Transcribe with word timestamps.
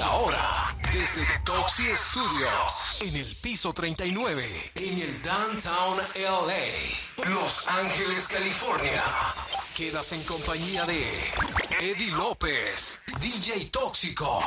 la 0.00 0.10
hora. 0.12 0.76
Desde 0.92 1.24
Toxi 1.44 1.84
Studios, 1.94 2.82
en 3.00 3.14
el 3.14 3.36
piso 3.42 3.72
39, 3.72 4.72
en 4.74 4.98
el 4.98 5.22
Downtown 5.22 5.98
LA, 6.16 7.28
Los 7.30 7.68
Ángeles, 7.68 8.28
California. 8.28 9.02
Quedas 9.76 10.12
en 10.12 10.24
compañía 10.24 10.84
de 10.86 11.06
Eddie 11.80 12.10
López, 12.12 12.98
DJ 13.20 13.66
Tóxico, 13.66 14.42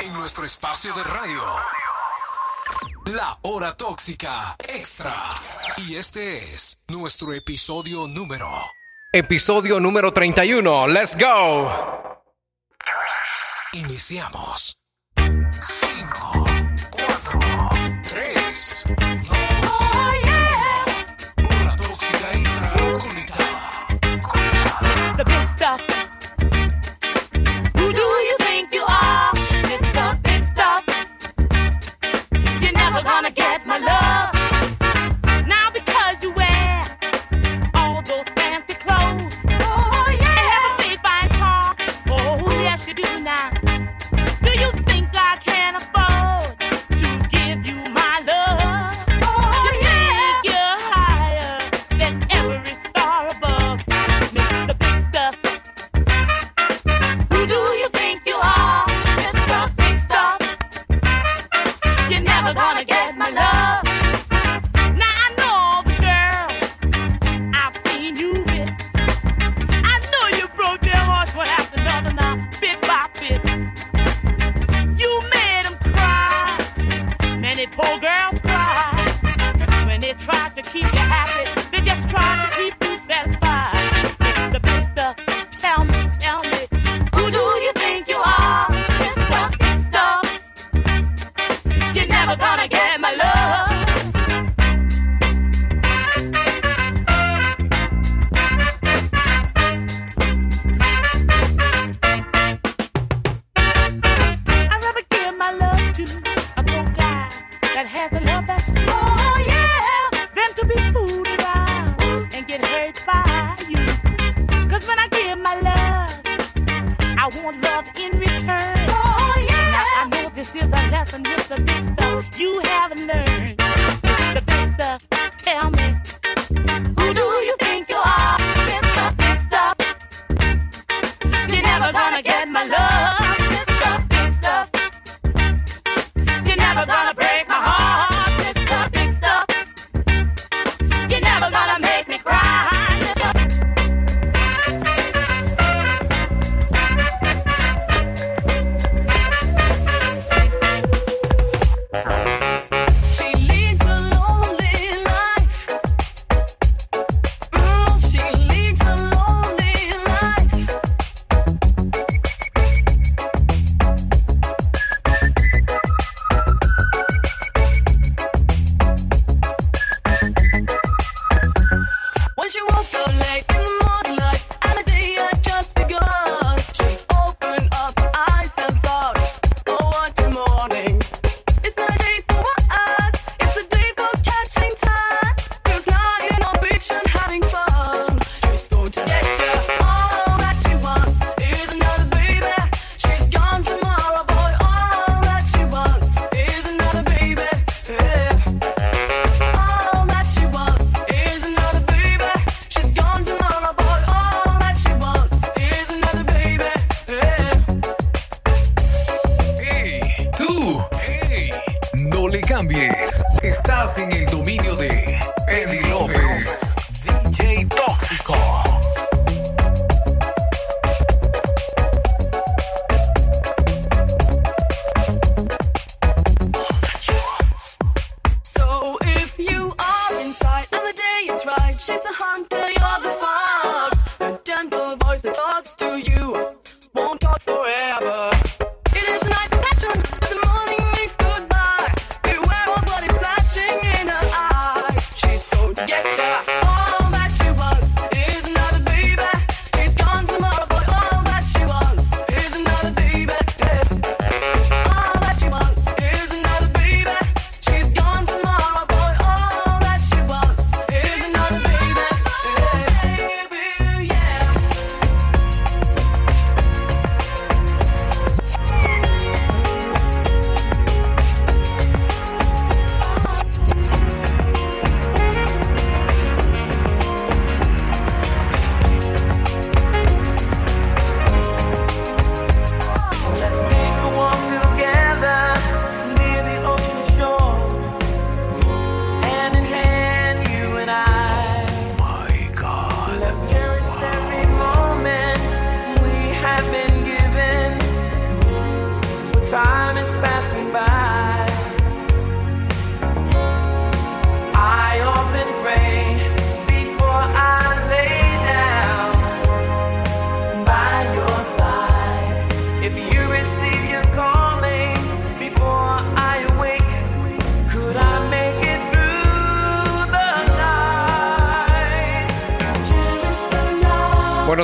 en 0.00 0.12
nuestro 0.14 0.46
espacio 0.46 0.92
de 0.94 1.04
radio. 1.04 1.42
La 3.14 3.38
hora 3.42 3.76
tóxica 3.76 4.56
extra. 4.74 5.14
Y 5.86 5.96
este 5.96 6.38
es 6.38 6.82
nuestro 6.88 7.32
episodio 7.34 8.08
número. 8.08 8.50
Episodio 9.12 9.78
número 9.78 10.12
31. 10.12 10.88
Let's 10.88 11.16
go. 11.16 11.70
Iniciamos. 13.74 14.78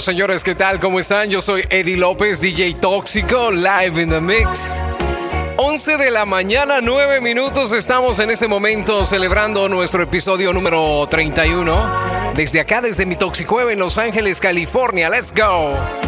Señores, 0.02 0.42
¿qué 0.42 0.56
tal? 0.56 0.80
¿Cómo 0.80 0.98
están? 0.98 1.30
Yo 1.30 1.40
soy 1.40 1.64
Eddie 1.70 1.96
López, 1.96 2.40
DJ 2.40 2.74
Tóxico, 2.74 3.52
live 3.52 4.02
in 4.02 4.10
the 4.10 4.20
mix. 4.20 4.82
11 5.56 5.96
de 5.96 6.10
la 6.10 6.24
mañana, 6.24 6.80
9 6.80 7.20
minutos. 7.20 7.70
Estamos 7.70 8.18
en 8.18 8.32
este 8.32 8.48
momento 8.48 9.04
celebrando 9.04 9.68
nuestro 9.68 10.02
episodio 10.02 10.52
número 10.52 11.06
31. 11.08 12.32
Desde 12.34 12.58
acá, 12.58 12.80
desde 12.80 13.06
mi 13.06 13.14
Toxicueva 13.14 13.72
en 13.72 13.78
Los 13.78 13.96
Ángeles, 13.96 14.40
California. 14.40 15.08
¡Let's 15.08 15.32
go! 15.32 16.01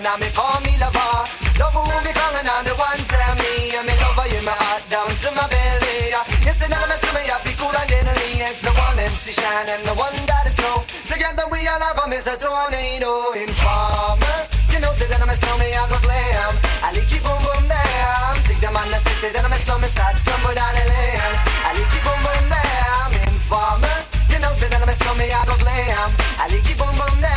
and 0.00 0.08
I 0.08 0.16
may 0.16 0.32
call 0.32 0.56
me 0.64 0.72
lover. 0.80 1.12
Love 1.60 1.76
who 1.76 1.84
be 2.00 2.12
calling 2.16 2.48
on 2.48 2.64
the 2.64 2.72
one 2.80 3.00
tell 3.04 3.34
me. 3.36 3.68
I'm 3.76 3.84
in 3.84 3.98
love 4.00 4.24
in 4.32 4.44
my 4.48 4.56
heart 4.56 4.80
down 4.88 5.12
to 5.12 5.28
my 5.36 5.44
belly. 5.44 6.16
Yes, 6.40 6.56
and 6.64 6.72
I'm 6.72 6.88
a 6.88 6.96
summer, 6.96 7.20
I 7.20 7.36
feel 7.44 7.56
cool 7.60 7.76
and 7.76 7.84
deadly. 7.84 8.40
It's 8.40 8.64
the 8.64 8.72
one 8.72 8.96
MC 8.96 9.36
Shine 9.36 9.68
and 9.68 9.84
the 9.84 9.92
one 10.00 10.16
that 10.24 10.48
is 10.48 10.56
snow. 10.56 10.80
Together 11.04 11.44
we 11.52 11.68
all 11.68 11.84
have 11.84 12.00
them 12.00 12.16
is 12.16 12.24
a 12.24 12.32
tornado. 12.40 13.36
Informer, 13.36 14.36
you 14.72 14.80
know, 14.80 14.92
say 14.96 15.04
that 15.12 15.20
I'm 15.20 15.28
a 15.28 15.36
snowman, 15.36 15.68
I 15.68 15.84
go 15.92 15.98
glam. 16.00 16.52
I 16.80 16.88
like 16.96 17.12
you 17.12 17.20
boom 17.20 17.40
boom 17.44 17.64
damn. 17.68 18.40
Take 18.48 18.64
them 18.64 18.72
on 18.72 18.88
the 18.88 18.98
city, 19.04 19.36
then 19.36 19.44
I'm 19.44 19.52
a 19.52 19.60
snowman, 19.60 19.92
start 19.92 20.16
somewhere 20.16 20.56
down 20.56 20.72
the 20.80 20.84
lane. 20.88 21.36
I 21.68 21.76
like 21.76 21.92
you 21.92 22.00
boom 22.00 22.20
boom 22.24 22.44
damn. 22.48 23.12
Informer, 23.28 23.96
you 24.32 24.40
know, 24.40 24.52
say 24.56 24.72
that 24.72 24.80
I'm 24.80 24.88
a 24.88 24.96
snowman, 24.96 25.28
I 25.28 25.40
go 25.44 25.60
glam. 25.60 26.08
I 26.40 26.48
like 26.48 26.64
you 26.64 26.76
boom 26.80 26.96
boom 26.96 27.20
damn 27.20 27.29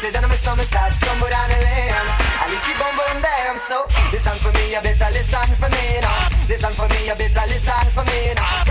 say 0.00 0.10
that 0.10 0.24
I'm 0.24 0.30
a 0.30 0.34
stomach 0.34 0.64
starts 0.64 0.96
stumble 0.96 1.28
down 1.28 1.48
the 1.52 1.60
lane. 1.60 1.92
I 2.40 2.48
keep 2.64 2.80
on 2.80 2.92
boom 2.96 3.20
them, 3.20 3.58
so 3.60 3.84
listen 4.10 4.32
for 4.40 4.52
me, 4.56 4.72
you 4.72 4.80
better 4.80 5.10
listen 5.12 5.50
for 5.60 5.68
me 5.68 6.00
now. 6.00 6.28
Listen 6.48 6.72
for 6.72 6.88
me, 6.88 7.06
you 7.06 7.14
better 7.14 7.44
listen 7.52 7.86
for 7.92 8.04
me 8.08 8.32
now. 8.32 8.69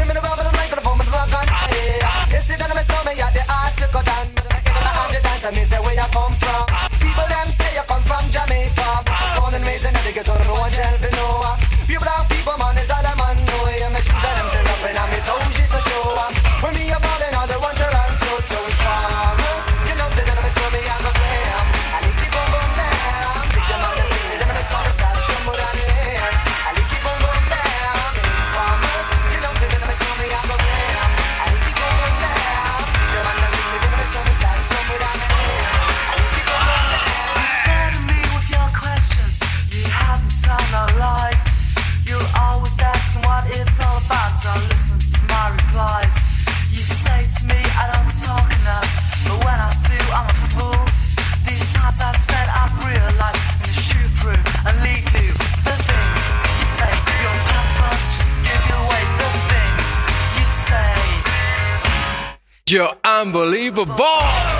Unbelievable. 63.21 64.58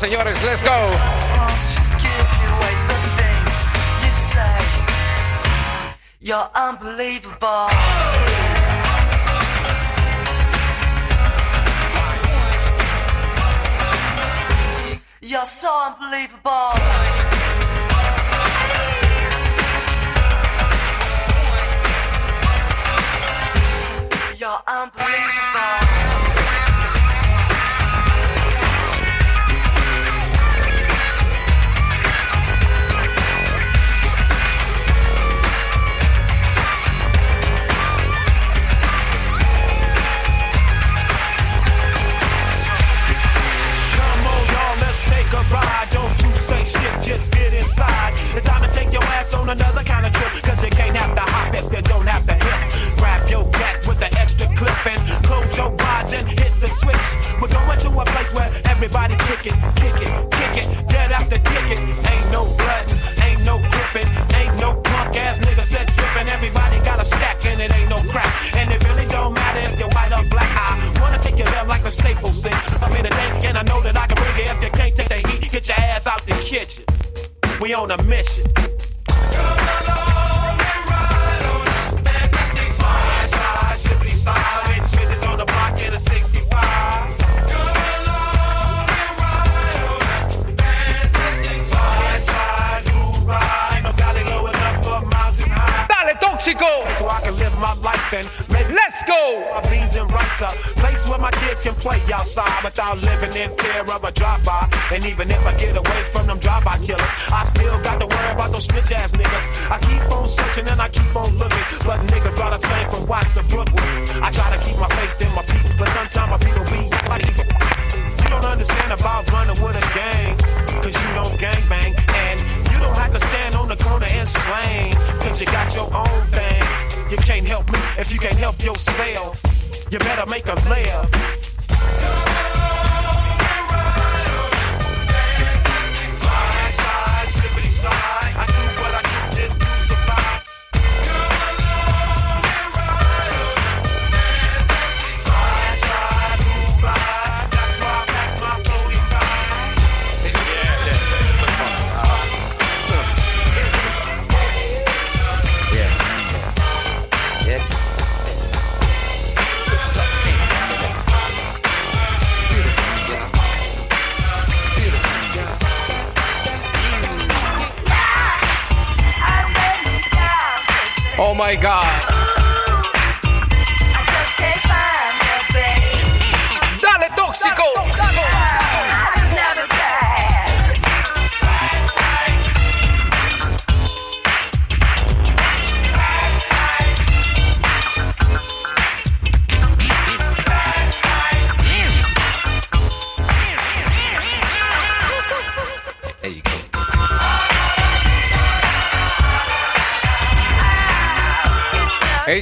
señores. 0.00 0.42
Let's 0.42 0.62
go. 0.62 0.70
You're 6.20 6.50
unbelievable. 6.54 7.68
You're 15.20 15.44
so 15.44 15.70
unbelievable. 15.88 16.89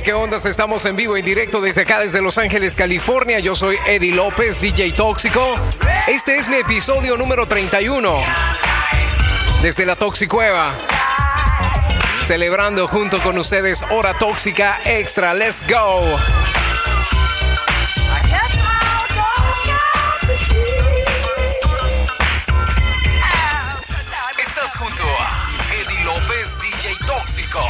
qué 0.09 0.15
ondas. 0.15 0.47
Estamos 0.47 0.87
en 0.87 0.97
vivo, 0.97 1.19
en 1.19 1.25
directo 1.27 1.61
desde 1.61 1.83
acá, 1.83 1.99
desde 1.99 2.23
Los 2.23 2.38
Ángeles, 2.38 2.75
California. 2.77 3.41
Yo 3.41 3.55
soy 3.55 3.77
Eddie 3.87 4.15
López, 4.15 4.59
DJ 4.59 4.93
Tóxico. 4.93 5.55
Este 6.07 6.37
es 6.37 6.49
mi 6.49 6.57
episodio 6.57 7.19
número 7.19 7.47
31 7.47 8.23
desde 9.61 9.85
la 9.85 9.97
Toxicueva. 9.97 10.79
Celebrando 12.23 12.88
junto 12.88 13.21
con 13.21 13.37
ustedes 13.37 13.85
Hora 13.91 14.17
Tóxica 14.17 14.81
Extra. 14.83 15.35
Let's 15.35 15.62
go. 15.69 16.17
Estás 24.38 24.75
junto 24.75 25.05
a 25.05 25.50
Eddie 25.75 26.03
López, 26.05 26.59
DJ 26.62 26.95
Tóxico.com. 27.07 27.69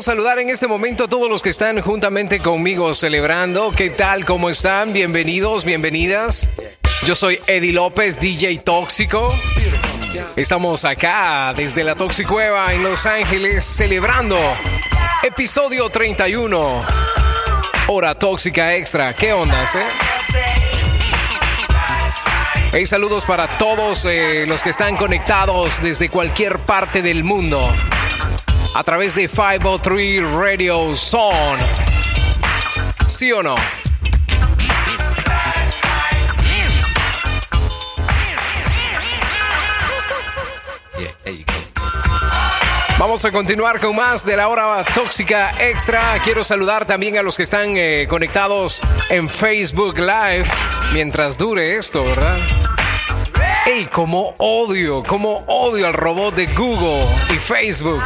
Saludar 0.00 0.38
en 0.38 0.48
este 0.48 0.68
momento 0.68 1.04
a 1.04 1.08
todos 1.08 1.28
los 1.28 1.42
que 1.42 1.50
están 1.50 1.80
juntamente 1.80 2.38
conmigo 2.38 2.94
celebrando. 2.94 3.72
¿Qué 3.72 3.90
tal? 3.90 4.24
¿Cómo 4.24 4.48
están? 4.48 4.92
Bienvenidos, 4.92 5.64
bienvenidas. 5.64 6.48
Yo 7.04 7.16
soy 7.16 7.40
Eddie 7.48 7.72
López, 7.72 8.20
DJ 8.20 8.58
Tóxico. 8.58 9.34
Estamos 10.36 10.84
acá 10.84 11.52
desde 11.56 11.82
la 11.82 11.96
Toxicueva 11.96 12.72
en 12.72 12.84
Los 12.84 13.06
Ángeles 13.06 13.64
celebrando 13.64 14.38
episodio 15.24 15.90
31. 15.90 16.84
Hora 17.88 18.14
Tóxica 18.16 18.76
Extra. 18.76 19.14
¿Qué 19.14 19.32
ondas, 19.32 19.74
eh? 19.74 19.86
Hey, 22.70 22.86
saludos 22.86 23.24
para 23.24 23.58
todos 23.58 24.04
eh, 24.04 24.44
los 24.46 24.62
que 24.62 24.70
están 24.70 24.96
conectados 24.96 25.82
desde 25.82 26.08
cualquier 26.08 26.60
parte 26.60 27.02
del 27.02 27.24
mundo 27.24 27.60
a 28.74 28.84
través 28.84 29.14
de 29.14 29.28
503 29.28 30.30
Radio 30.32 30.94
Zone. 30.94 31.62
¿Sí 33.06 33.32
o 33.32 33.42
no? 33.42 33.54
Vamos 42.98 43.24
a 43.24 43.30
continuar 43.30 43.78
con 43.78 43.94
más 43.94 44.26
de 44.26 44.36
la 44.36 44.48
hora 44.48 44.84
tóxica 44.92 45.54
extra. 45.60 46.20
Quiero 46.24 46.42
saludar 46.42 46.84
también 46.84 47.16
a 47.16 47.22
los 47.22 47.36
que 47.36 47.44
están 47.44 47.76
eh, 47.76 48.06
conectados 48.08 48.80
en 49.08 49.28
Facebook 49.28 49.98
Live 49.98 50.48
mientras 50.92 51.38
dure 51.38 51.76
esto, 51.76 52.02
¿verdad? 52.04 52.38
¡Ey, 53.66 53.84
cómo 53.84 54.34
odio, 54.38 55.04
cómo 55.04 55.44
odio 55.46 55.86
al 55.86 55.92
robot 55.92 56.34
de 56.34 56.46
Google 56.46 57.06
y 57.30 57.34
Facebook! 57.34 58.02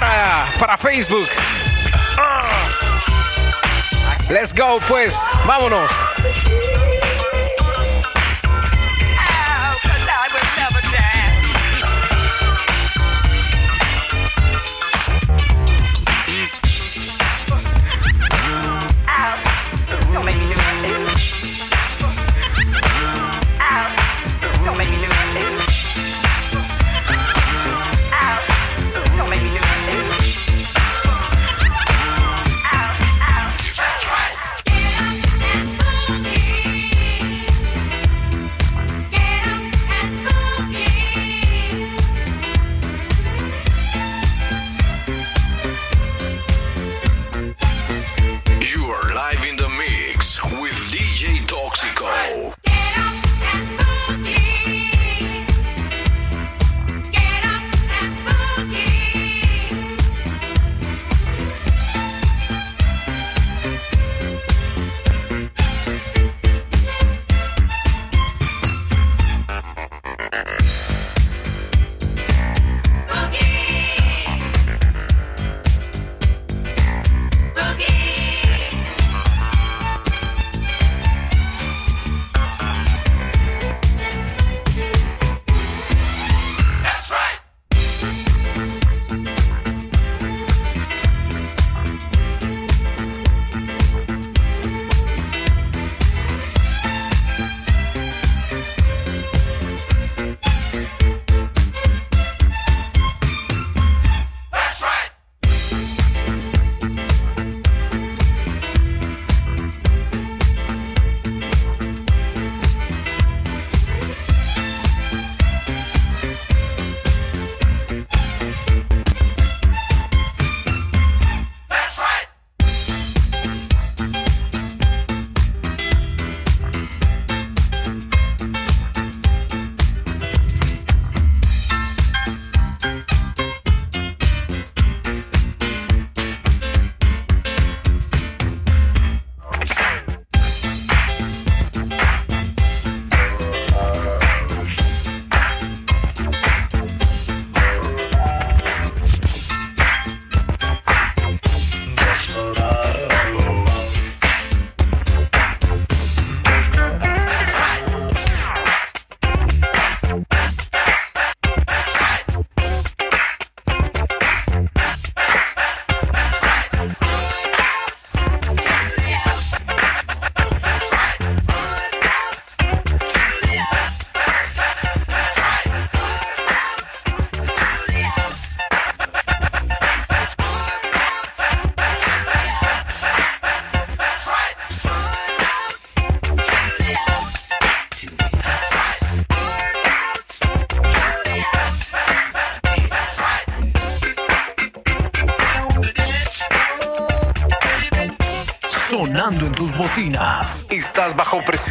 Para, 0.00 0.50
para 0.58 0.78
Facebook. 0.78 1.28
¡Ah! 2.16 2.48
Let's 4.30 4.54
go, 4.54 4.78
pues. 4.88 5.14
Vámonos. 5.46 5.92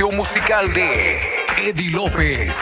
Musical 0.07 0.71
de 0.71 1.19
Eddie 1.57 1.91
López, 1.91 2.57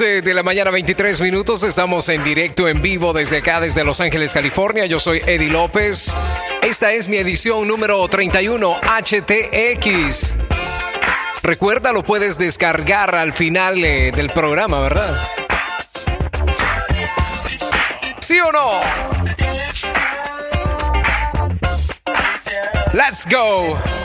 11 0.00 0.22
de 0.22 0.32
la 0.32 0.44
mañana, 0.44 0.70
23 0.70 1.20
minutos. 1.22 1.64
Estamos 1.64 2.08
en 2.08 2.22
directo, 2.22 2.68
en 2.68 2.80
vivo 2.80 3.12
desde 3.12 3.38
acá, 3.38 3.60
desde 3.60 3.82
Los 3.82 4.00
Ángeles, 4.00 4.32
California. 4.32 4.86
Yo 4.86 5.00
soy 5.00 5.20
Eddie 5.26 5.50
López. 5.50 6.14
Esta 6.62 6.92
es 6.92 7.08
mi 7.08 7.16
edición 7.16 7.66
número 7.66 8.06
31 8.06 8.76
HTX. 8.80 10.36
Recuerda, 11.42 11.90
lo 11.92 12.04
puedes 12.04 12.38
descargar 12.38 13.16
al 13.16 13.32
final 13.32 13.84
eh, 13.84 14.12
del 14.14 14.30
programa, 14.30 14.78
¿verdad? 14.78 15.20
¿Sí 18.20 18.38
o 18.38 18.52
no? 18.52 18.80
Let's 22.92 23.26
go. 23.28 23.97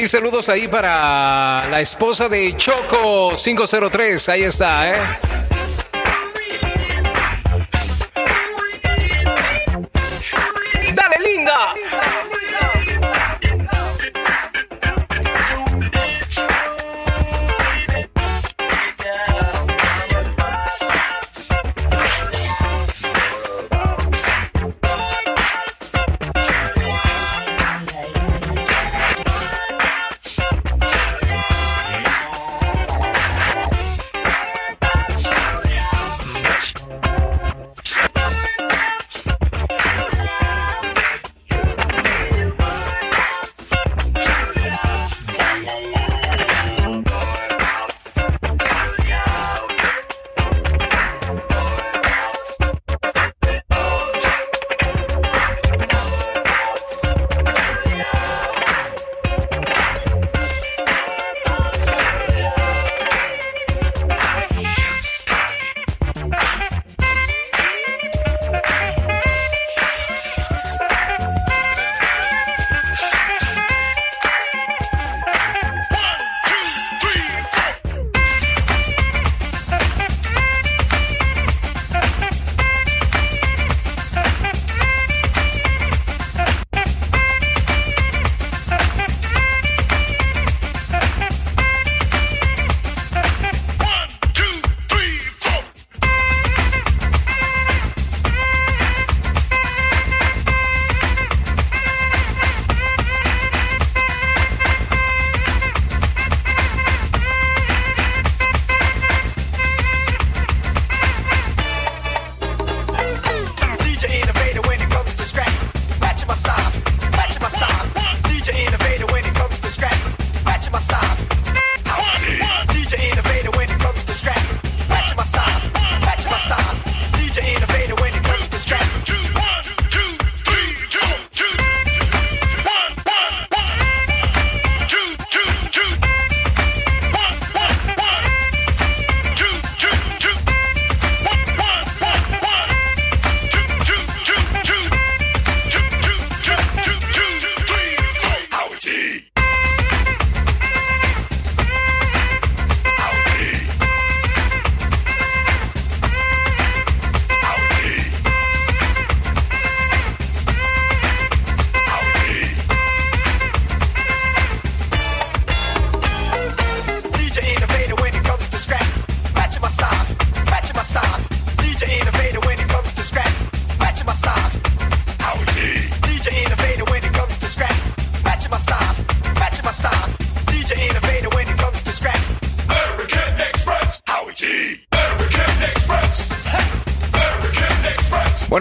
Hey, 0.00 0.06
saludos 0.06 0.48
ahí 0.48 0.66
para 0.66 1.68
la 1.68 1.78
esposa 1.82 2.26
de 2.26 2.56
Choco 2.56 3.34
503. 3.36 4.30
Ahí 4.30 4.44
está, 4.44 4.88
¿eh? 4.88 5.29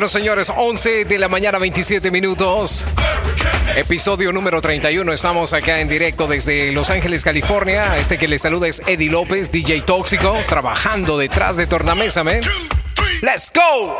Señores, 0.10 0.52
11 0.56 1.06
de 1.06 1.20
la 1.20 1.28
mañana, 1.28 1.60
27 1.60 2.10
minutos. 2.10 2.84
Episodio 3.76 4.32
número 4.32 4.60
31. 4.60 5.14
Estamos 5.14 5.54
acá 5.54 5.82
en 5.82 5.88
directo 5.88 6.26
desde 6.26 6.72
Los 6.72 6.90
Ángeles, 6.90 7.24
California. 7.24 7.96
Este 7.96 8.18
que 8.18 8.28
les 8.28 8.42
saluda 8.42 8.68
es 8.68 8.82
Eddie 8.88 9.12
López, 9.12 9.52
DJ 9.52 9.82
Tóxico, 9.82 10.36
trabajando 10.48 11.16
detrás 11.16 11.58
de 11.58 11.68
Tornamesa, 11.68 12.24
man. 12.24 12.42
¡Let's 13.22 13.52
go! 13.54 13.99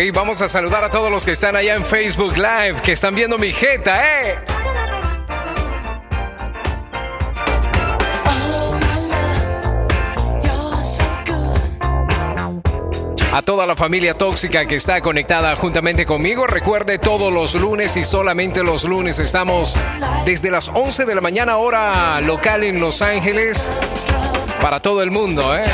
Hey, 0.00 0.12
vamos 0.12 0.40
a 0.42 0.48
saludar 0.48 0.84
a 0.84 0.90
todos 0.92 1.10
los 1.10 1.26
que 1.26 1.32
están 1.32 1.56
allá 1.56 1.74
en 1.74 1.84
Facebook 1.84 2.36
Live, 2.36 2.82
que 2.84 2.92
están 2.92 3.16
viendo 3.16 3.36
mi 3.36 3.50
jeta, 3.50 4.00
¿eh? 4.00 4.38
A 13.32 13.42
toda 13.42 13.66
la 13.66 13.74
familia 13.74 14.14
tóxica 14.14 14.66
que 14.66 14.76
está 14.76 15.00
conectada 15.00 15.56
juntamente 15.56 16.06
conmigo, 16.06 16.46
recuerde 16.46 17.00
todos 17.00 17.32
los 17.32 17.56
lunes 17.56 17.96
y 17.96 18.04
solamente 18.04 18.62
los 18.62 18.84
lunes 18.84 19.18
estamos 19.18 19.76
desde 20.24 20.52
las 20.52 20.68
11 20.68 21.06
de 21.06 21.14
la 21.16 21.20
mañana 21.20 21.56
hora 21.56 22.20
local 22.20 22.62
en 22.62 22.78
Los 22.78 23.02
Ángeles 23.02 23.72
para 24.62 24.78
todo 24.78 25.02
el 25.02 25.10
mundo, 25.10 25.56
¿eh? 25.56 25.64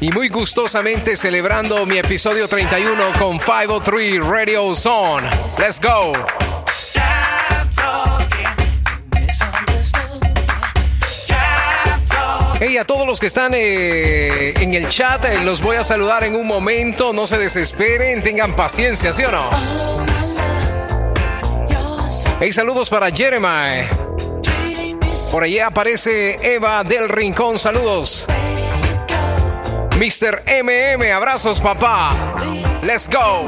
y 0.00 0.10
muy 0.10 0.28
gustosamente 0.28 1.16
celebrando 1.16 1.84
mi 1.84 1.98
episodio 1.98 2.48
31 2.48 3.12
con 3.18 3.38
503 3.38 4.24
Radio 4.24 4.74
Zone. 4.74 5.28
Let's 5.58 5.80
go. 5.80 6.12
Hey, 12.62 12.76
a 12.76 12.84
todos 12.84 13.06
los 13.06 13.18
que 13.20 13.26
están 13.26 13.52
eh, 13.54 14.52
en 14.60 14.74
el 14.74 14.88
chat, 14.88 15.24
eh, 15.24 15.42
los 15.44 15.62
voy 15.62 15.76
a 15.76 15.84
saludar 15.84 16.24
en 16.24 16.36
un 16.36 16.46
momento. 16.46 17.12
No 17.12 17.26
se 17.26 17.38
desesperen, 17.38 18.22
tengan 18.22 18.54
paciencia, 18.54 19.12
¿sí 19.14 19.24
o 19.24 19.30
no? 19.30 19.48
Hey, 22.38 22.52
saludos 22.52 22.90
para 22.90 23.10
Jeremiah. 23.10 23.88
Por 25.32 25.44
allí 25.44 25.58
aparece 25.58 26.54
Eva 26.54 26.84
del 26.84 27.08
Rincón, 27.08 27.58
saludos. 27.58 28.26
Mr. 30.00 30.42
MM, 30.46 31.12
abrazos 31.12 31.60
papá. 31.60 32.08
Let's 32.82 33.06
go. 33.06 33.44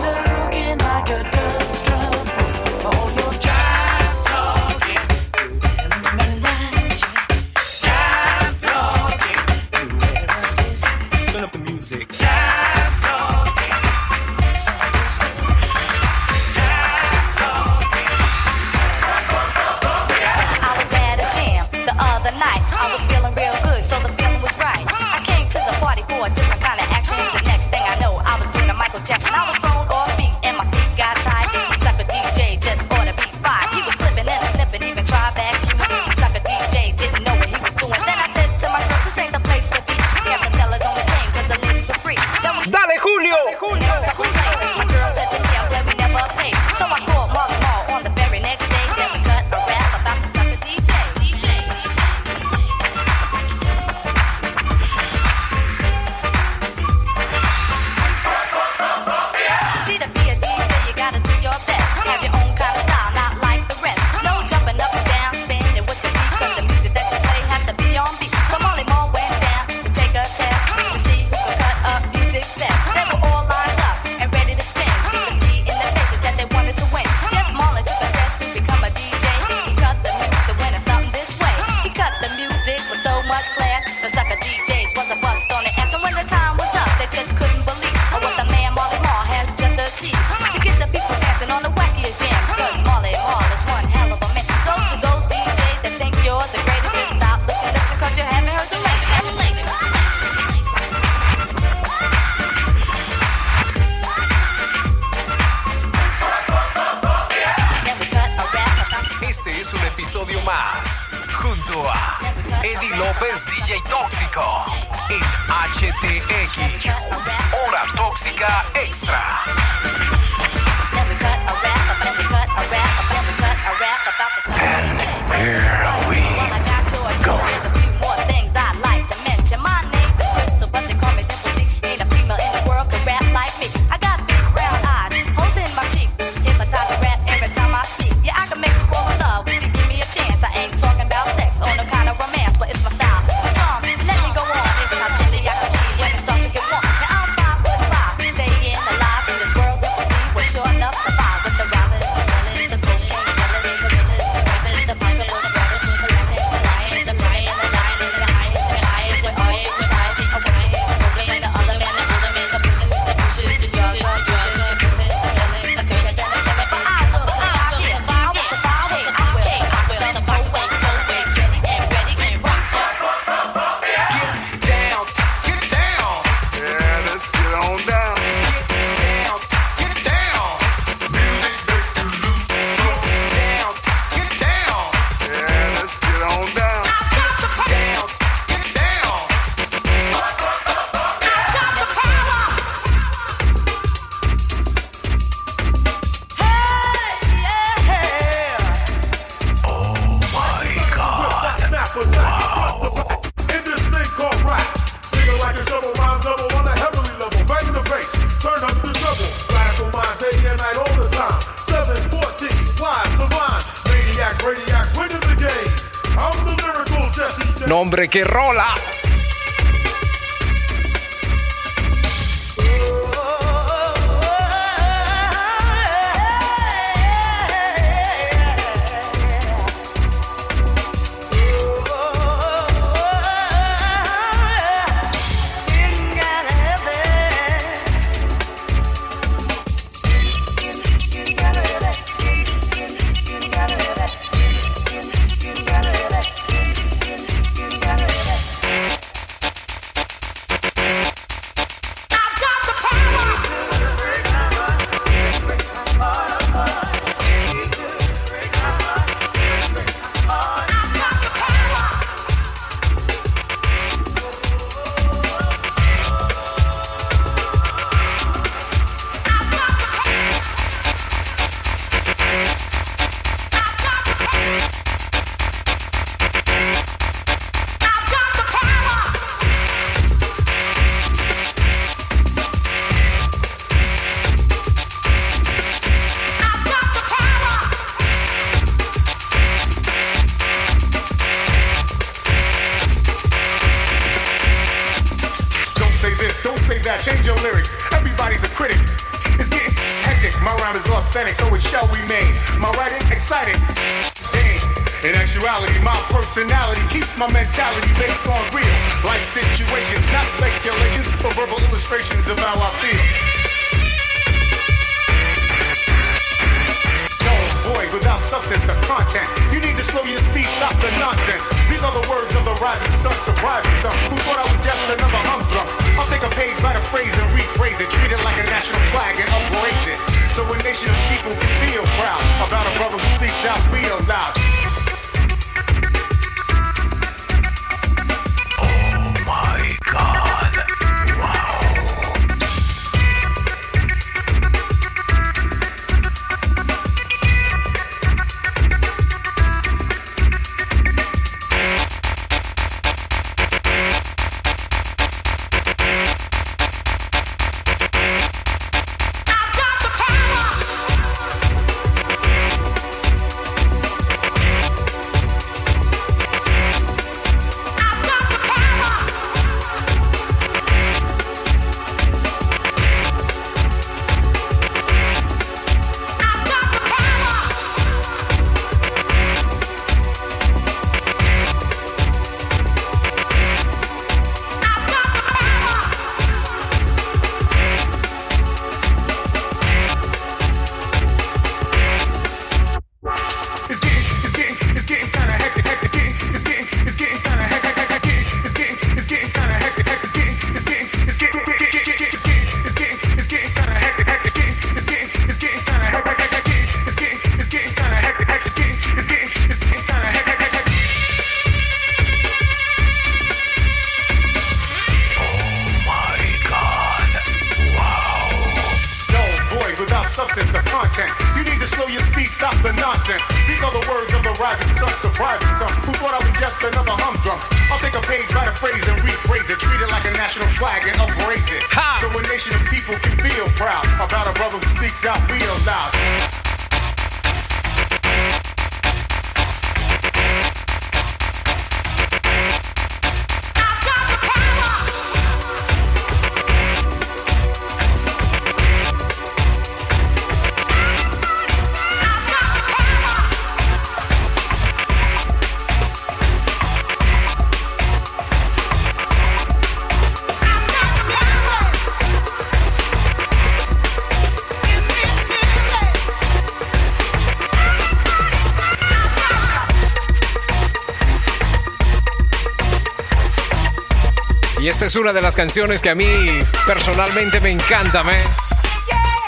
Esta 474.82 474.98
es 474.98 475.00
una 475.00 475.12
de 475.12 475.22
las 475.22 475.36
canciones 475.36 475.80
que 475.80 475.90
a 475.90 475.94
mí 475.94 476.40
personalmente 476.66 477.38
me 477.38 477.50
encanta, 477.50 478.02
man. 478.02 478.16
¿eh? 478.16 478.24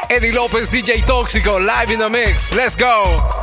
Eddie 0.09 0.33
López, 0.33 0.69
DJ 0.69 1.03
Tóxico, 1.03 1.61
live 1.61 1.93
in 1.93 2.01
the 2.01 2.11
mix. 2.11 2.53
Let's 2.53 2.77
go. 2.77 3.34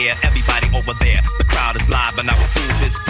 here, 0.00 0.14
everybody 0.22 0.66
over 0.76 0.94
there. 1.00 1.20
The 1.38 1.44
crowd 1.44 1.76
is 1.76 1.88
live, 1.88 2.16
and 2.18 2.30
I 2.30 2.34
will 2.34 2.48
do 2.54 2.66
this. 2.80 3.09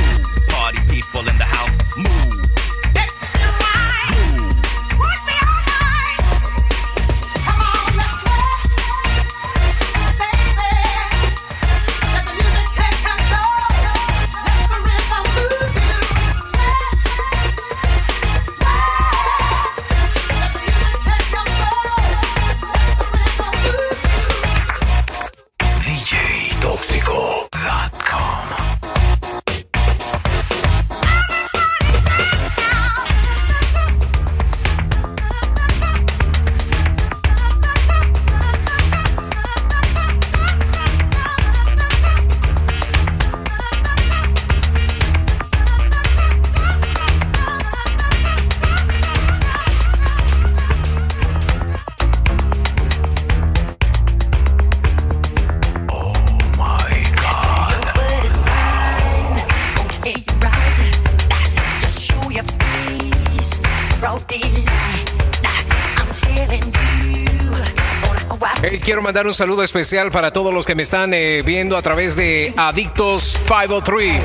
Quiero 68.83 69.01
mandar 69.01 69.27
un 69.27 69.33
saludo 69.33 69.63
especial 69.63 70.11
para 70.11 70.33
todos 70.33 70.53
los 70.53 70.67
que 70.67 70.75
me 70.75 70.83
están 70.83 71.15
eh, 71.15 71.43
viendo 71.43 71.79
a 71.79 71.83
través 71.83 72.15
de 72.15 72.53
Adictos 72.59 73.35
503. 73.49 74.21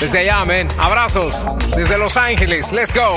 Desde 0.00 0.20
allá, 0.20 0.40
amén. 0.40 0.68
Abrazos. 0.78 1.44
Desde 1.76 1.98
Los 1.98 2.16
Ángeles. 2.16 2.72
Let's 2.72 2.94
go. 2.94 3.14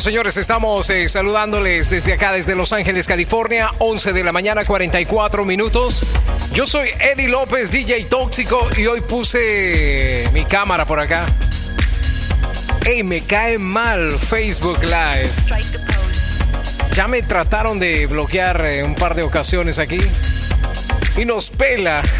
Señores, 0.00 0.38
estamos 0.38 0.88
eh, 0.88 1.10
saludándoles 1.10 1.90
desde 1.90 2.14
acá, 2.14 2.32
desde 2.32 2.56
Los 2.56 2.72
Ángeles, 2.72 3.06
California, 3.06 3.70
11 3.80 4.14
de 4.14 4.24
la 4.24 4.32
mañana, 4.32 4.64
44 4.64 5.44
minutos. 5.44 6.00
Yo 6.54 6.66
soy 6.66 6.88
Eddie 6.98 7.28
López, 7.28 7.70
DJ 7.70 8.06
Tóxico, 8.06 8.66
y 8.78 8.86
hoy 8.86 9.02
puse 9.02 10.24
mi 10.32 10.46
cámara 10.46 10.86
por 10.86 11.00
acá. 11.00 11.26
Ey, 12.86 13.02
me 13.02 13.20
cae 13.20 13.58
mal 13.58 14.10
Facebook 14.10 14.82
Live. 14.82 15.28
Ya 16.92 17.06
me 17.06 17.20
trataron 17.20 17.78
de 17.78 18.06
bloquear 18.06 18.64
eh, 18.64 18.82
un 18.82 18.94
par 18.94 19.14
de 19.14 19.22
ocasiones 19.22 19.78
aquí. 19.78 19.98
Y 21.18 21.26
nos 21.26 21.50
pela. 21.50 22.02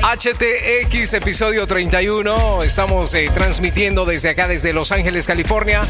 HTX 0.00 1.14
episodio 1.14 1.66
31. 1.66 2.62
Estamos 2.62 3.12
eh, 3.14 3.30
transmitiendo 3.34 4.04
desde 4.04 4.30
acá, 4.30 4.48
desde 4.48 4.72
Los 4.72 4.92
Ángeles, 4.92 5.26
California 5.26 5.80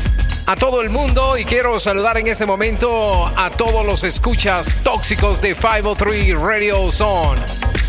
a 0.53 0.57
todo 0.57 0.82
el 0.82 0.90
mundo 0.90 1.38
y 1.38 1.46
quiero 1.46 1.80
saludar 1.80 2.18
en 2.18 2.26
este 2.26 2.44
momento 2.44 3.26
a 3.26 3.48
todos 3.48 3.86
los 3.86 4.05
escuchas 4.05 4.82
tóxicos 4.84 5.40
de 5.40 5.55
503 5.55 6.38
Radio 6.38 6.92
Zone. 6.92 7.40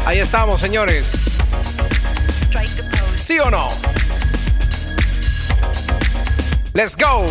Ahí 0.05 0.19
estamos, 0.19 0.61
señores. 0.61 1.11
¿Sí 3.17 3.37
o 3.37 3.51
no? 3.51 3.67
Let's 6.73 6.95
go. 6.95 7.25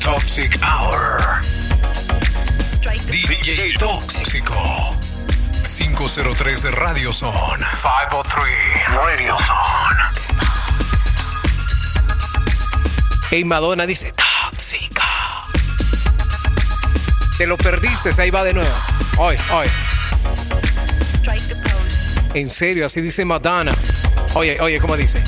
Toxic 0.00 0.58
DJ 3.48 3.78
Tóxico. 3.78 4.54
503 5.64 6.70
Radio 6.70 7.14
Zone. 7.14 7.64
503 7.80 8.52
Radio 8.94 9.36
Zone. 9.38 10.02
Hey 13.30 13.44
Madonna 13.44 13.86
dice 13.86 14.12
Tóxico. 14.12 15.02
Te 17.38 17.46
lo 17.46 17.56
perdiste, 17.56 18.10
ahí 18.20 18.28
va 18.30 18.44
de 18.44 18.52
nuevo. 18.52 18.74
Hoy, 19.16 19.36
hoy. 19.50 19.66
En 22.34 22.50
serio, 22.50 22.84
así 22.84 23.00
dice 23.00 23.24
Madonna. 23.24 23.72
Oye, 24.34 24.60
oye, 24.60 24.78
¿cómo 24.78 24.94
dice? 24.94 25.22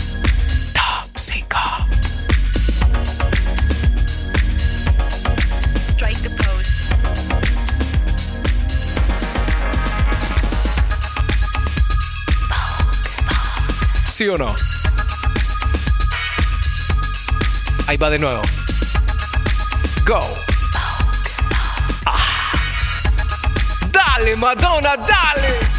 ¿sí 14.21 14.29
o 14.29 14.37
no? 14.37 14.55
Ahí 17.87 17.97
va 17.97 18.11
de 18.11 18.19
nuevo. 18.19 18.43
Go. 20.05 20.21
Ah. 22.05 22.53
Dale, 23.91 24.37
Madonna, 24.37 24.95
dale. 24.99 25.70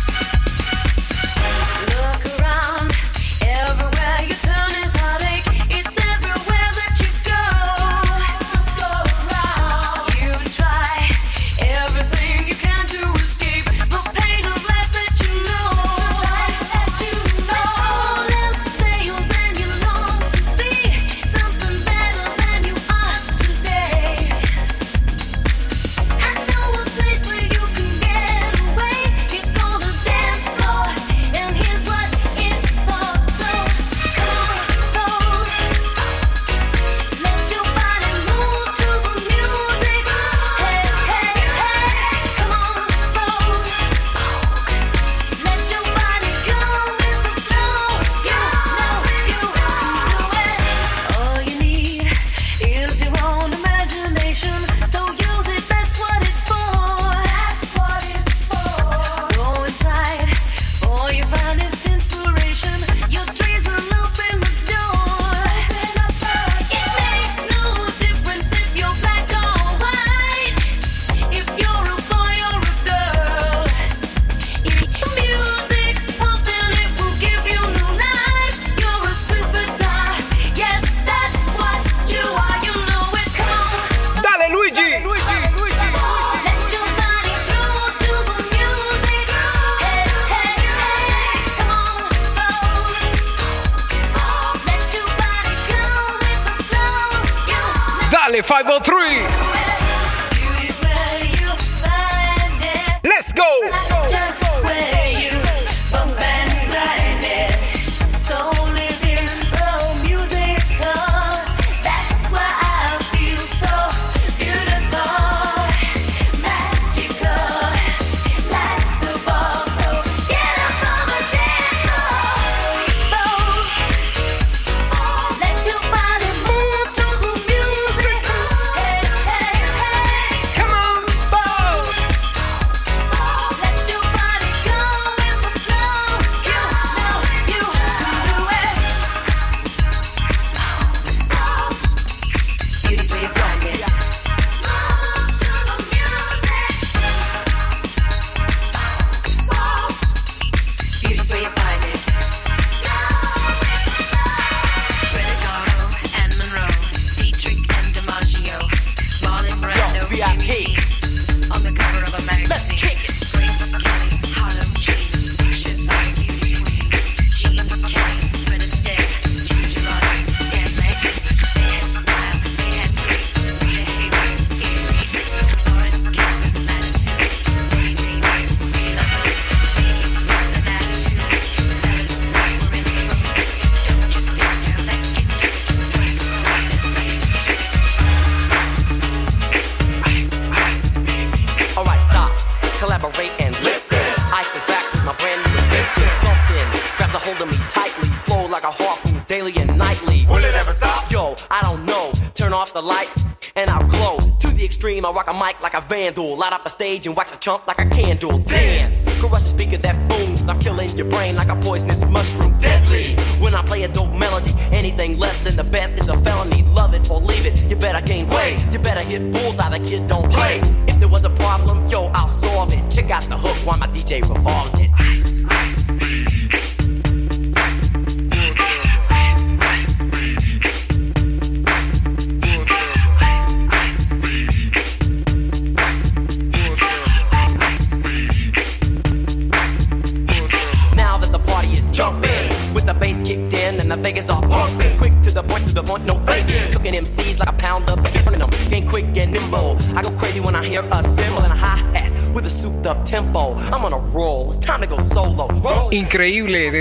and 207.05 207.15
wax 207.15 207.33
a 207.33 207.39
chump 207.39 207.67
like 207.67 207.80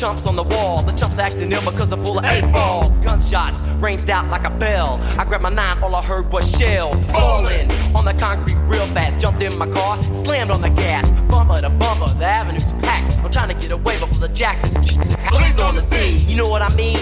chumps 0.00 0.26
on 0.26 0.34
the 0.34 0.42
wall. 0.42 0.82
The 0.82 0.92
chumps 0.92 1.18
acting 1.18 1.52
ill 1.52 1.60
because 1.60 1.92
I'm 1.92 2.02
full 2.02 2.18
of 2.18 2.24
eight 2.24 2.50
ball. 2.52 2.88
Gunshots 3.02 3.60
ranged 3.84 4.08
out 4.08 4.28
like 4.28 4.44
a 4.44 4.50
bell. 4.50 4.98
I 5.18 5.24
grabbed 5.26 5.42
my 5.42 5.50
nine, 5.50 5.82
all 5.82 5.94
I 5.94 6.02
heard 6.02 6.32
was 6.32 6.50
shells 6.56 6.98
falling 7.10 7.70
on 7.94 8.06
the 8.06 8.14
concrete 8.18 8.56
real 8.64 8.86
fast. 8.86 9.20
Jumped 9.20 9.42
in 9.42 9.56
my 9.58 9.68
car, 9.68 10.02
slammed 10.02 10.50
on 10.50 10.62
the 10.62 10.70
gas. 10.70 11.10
Bumper 11.28 11.60
to 11.60 11.68
bumper, 11.68 12.08
the 12.18 12.24
avenue's 12.24 12.72
packed. 12.84 13.18
I'm 13.18 13.30
trying 13.30 13.48
to 13.50 13.54
get 13.54 13.72
away 13.72 14.00
before 14.00 14.26
the 14.26 14.32
jackers. 14.32 14.96
Police 15.28 15.58
on 15.58 15.74
the 15.74 15.82
scene, 15.82 16.26
you 16.26 16.36
know 16.36 16.48
what 16.48 16.62
I 16.62 16.74
mean? 16.74 16.96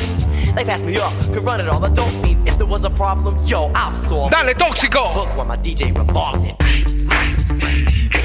They 0.57 0.64
passed 0.64 0.84
me 0.84 0.96
up, 0.96 1.12
could 1.32 1.44
run 1.44 1.61
it 1.61 1.68
all. 1.68 1.84
I 1.84 1.90
don't 1.90 2.22
mean 2.22 2.38
if 2.49 2.59
there 2.59 2.66
was 2.66 2.84
a 2.84 2.90
problem, 2.90 3.38
yo, 3.44 3.70
I'll 3.76 3.92
solve 3.92 4.32
it. 4.32 4.36
Dale, 4.36 4.55
tóxico! 4.55 5.12
Hook 5.12 5.36
while 5.36 5.46
my 5.46 5.57
DJ 5.57 5.96
revolves 5.96 6.42
it. 6.42 6.59
Peace, 6.59 7.07
peace, 7.07 7.53
peace. 7.61 8.18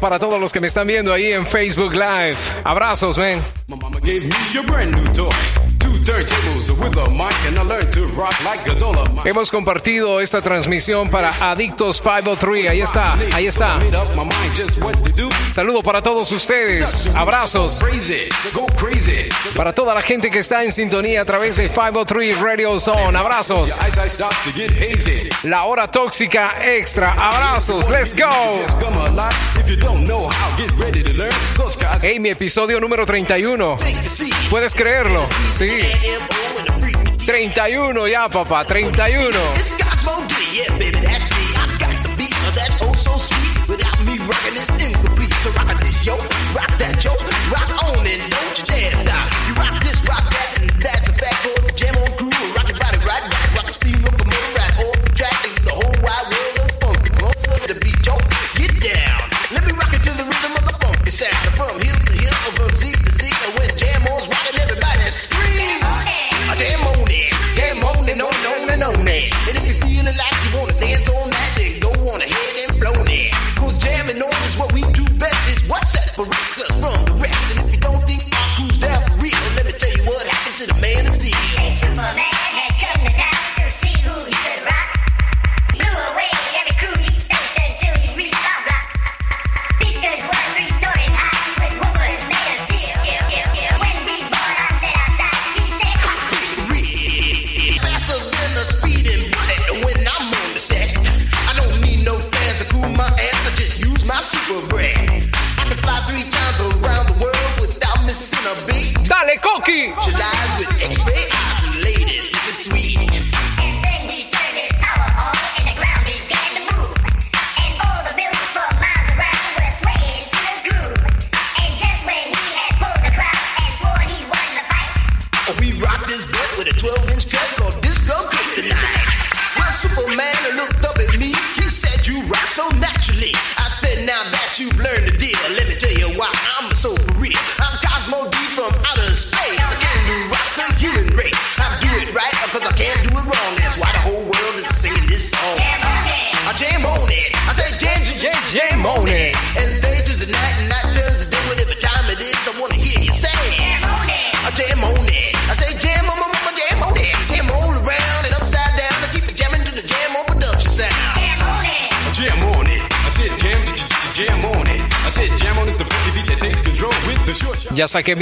Para 0.00 0.18
todos 0.18 0.40
los 0.40 0.52
que 0.52 0.60
me 0.60 0.68
están 0.68 0.86
viendo 0.86 1.12
ahí 1.12 1.32
en 1.32 1.46
Facebook 1.46 1.92
Live. 1.92 2.36
Abrazos, 2.64 3.18
man. 3.18 3.40
Hemos 9.24 9.50
compartido 9.50 10.20
esta 10.20 10.40
transmisión 10.40 11.10
para 11.10 11.30
Adictos 11.50 12.00
503. 12.00 12.70
Ahí 12.70 12.80
está, 12.80 13.16
ahí 13.34 13.46
está. 13.46 13.78
Saludo 15.50 15.82
para 15.82 16.02
todos 16.02 16.32
ustedes. 16.32 17.10
Abrazos. 17.14 17.80
Para 19.54 19.72
toda 19.72 19.94
la 19.94 20.02
gente 20.02 20.30
que 20.30 20.38
está 20.38 20.64
en 20.64 20.72
sintonía 20.72 21.22
a 21.22 21.24
través 21.24 21.56
de 21.56 21.68
503 21.68 22.40
Radio 22.40 22.80
Zone. 22.80 23.18
Abrazos. 23.18 23.76
La 25.42 25.64
hora 25.64 25.90
tóxica 25.90 26.54
extra. 26.64 27.12
Abrazos. 27.12 27.88
Let's 27.90 28.14
go. 28.14 28.28
Hey, 32.02 32.18
mi 32.20 32.30
episodio 32.30 32.80
número 32.80 33.04
31. 33.04 33.76
¿Puedes 34.48 34.74
creerlo? 34.74 35.26
Sí. 35.50 35.80
31 37.26 38.08
ya, 38.08 38.28
papá, 38.28 38.64
31. 38.64 39.38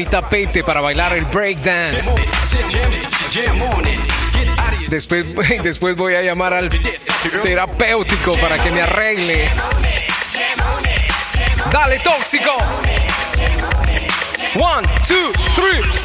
tapete 0.07 0.63
para 0.65 0.81
bailar 0.81 1.17
el 1.17 1.25
breakdance. 1.27 2.11
Después, 4.89 5.27
después 5.63 5.97
voy 5.97 6.15
a 6.15 6.23
llamar 6.23 6.55
al 6.55 6.71
terapéutico 7.43 8.35
para 8.37 8.63
que 8.63 8.71
me 8.71 8.83
arregle. 8.83 9.49
Dale, 11.71 11.99
tóxico. 11.99 12.57
One, 14.55 14.87
two, 15.07 15.33
three. 15.55 15.96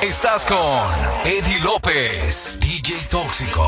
Estás 0.00 0.46
con 0.46 0.56
Eddie 1.24 1.58
López, 1.58 2.56
DJ 2.60 3.02
Tóxico. 3.10 3.67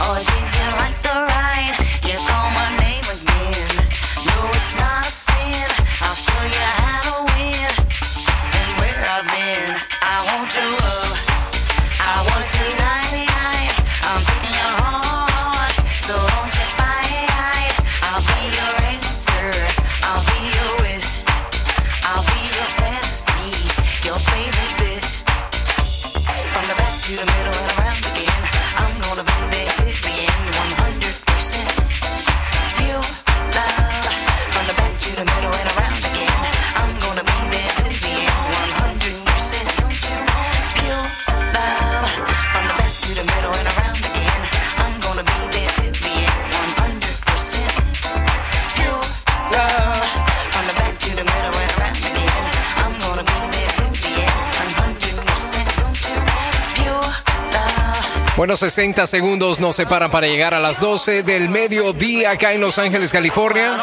Always 0.00 0.22
easy 0.22 0.76
like 0.76 1.02
the 1.02 1.10
ride. 1.10 1.97
Bueno, 58.48 58.56
60 58.56 59.06
segundos 59.06 59.60
nos 59.60 59.76
separan 59.76 60.10
para 60.10 60.26
llegar 60.26 60.54
a 60.54 60.58
las 60.58 60.80
12 60.80 61.22
del 61.22 61.50
mediodía 61.50 62.30
acá 62.30 62.54
en 62.54 62.62
Los 62.62 62.78
Ángeles, 62.78 63.12
California. 63.12 63.76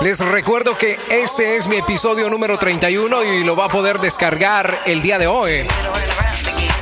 Les 0.00 0.18
recuerdo 0.18 0.76
que 0.76 0.98
este 1.08 1.56
es 1.56 1.68
mi 1.68 1.76
episodio 1.76 2.28
número 2.28 2.58
31 2.58 3.22
y 3.22 3.44
lo 3.44 3.54
va 3.54 3.66
a 3.66 3.68
poder 3.68 4.00
descargar 4.00 4.76
el 4.86 5.02
día 5.02 5.20
de 5.20 5.28
hoy. 5.28 5.60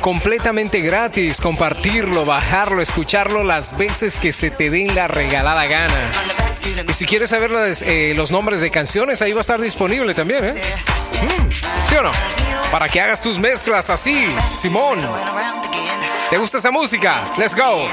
Completamente 0.01 0.81
gratis, 0.81 1.39
compartirlo, 1.39 2.25
bajarlo, 2.25 2.81
escucharlo 2.81 3.43
las 3.43 3.77
veces 3.77 4.17
que 4.17 4.33
se 4.33 4.49
te 4.49 4.71
den 4.71 4.95
la 4.95 5.07
regalada 5.07 5.67
gana. 5.67 6.11
Y 6.89 6.93
si 6.95 7.05
quieres 7.05 7.29
saber 7.29 7.51
eh, 7.85 8.13
los 8.15 8.31
nombres 8.31 8.61
de 8.61 8.71
canciones, 8.71 9.21
ahí 9.21 9.33
va 9.33 9.41
a 9.41 9.41
estar 9.41 9.61
disponible 9.61 10.15
también, 10.15 10.43
¿eh? 10.43 10.53
Mm, 10.53 11.87
¿Sí 11.87 11.95
o 11.97 12.01
no? 12.01 12.11
Para 12.71 12.87
que 12.87 12.99
hagas 12.99 13.21
tus 13.21 13.37
mezclas 13.37 13.91
así, 13.91 14.27
Simón. 14.51 14.97
¿Te 16.29 16.37
gusta 16.37 16.57
esa 16.57 16.69
música? 16.69 17.23
Let's 17.37 17.55
go. 17.55 17.87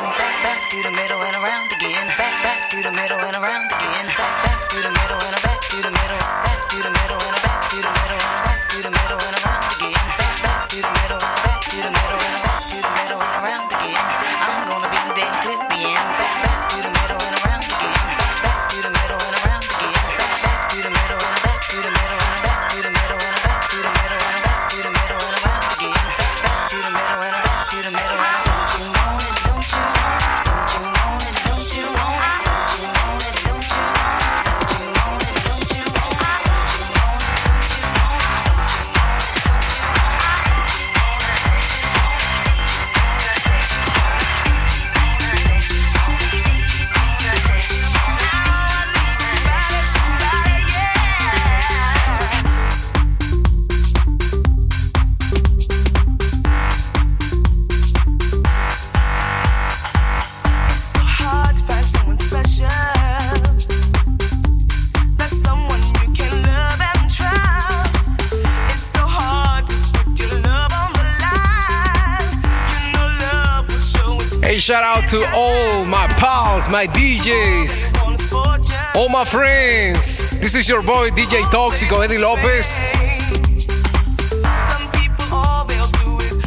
shout 74.67 74.83
out 74.83 75.09
to 75.09 75.25
all 75.33 75.85
my 75.85 76.09
pals, 76.19 76.69
my 76.69 76.89
DJs, 76.89 78.97
all 78.97 79.09
my 79.09 79.25
friends. 79.25 80.29
This 80.41 80.57
is 80.57 80.69
your 80.69 80.83
boy 80.83 81.11
DJ 81.11 81.45
Toxico 81.53 82.03
Eddie 82.03 82.19
Lopez. 82.19 82.77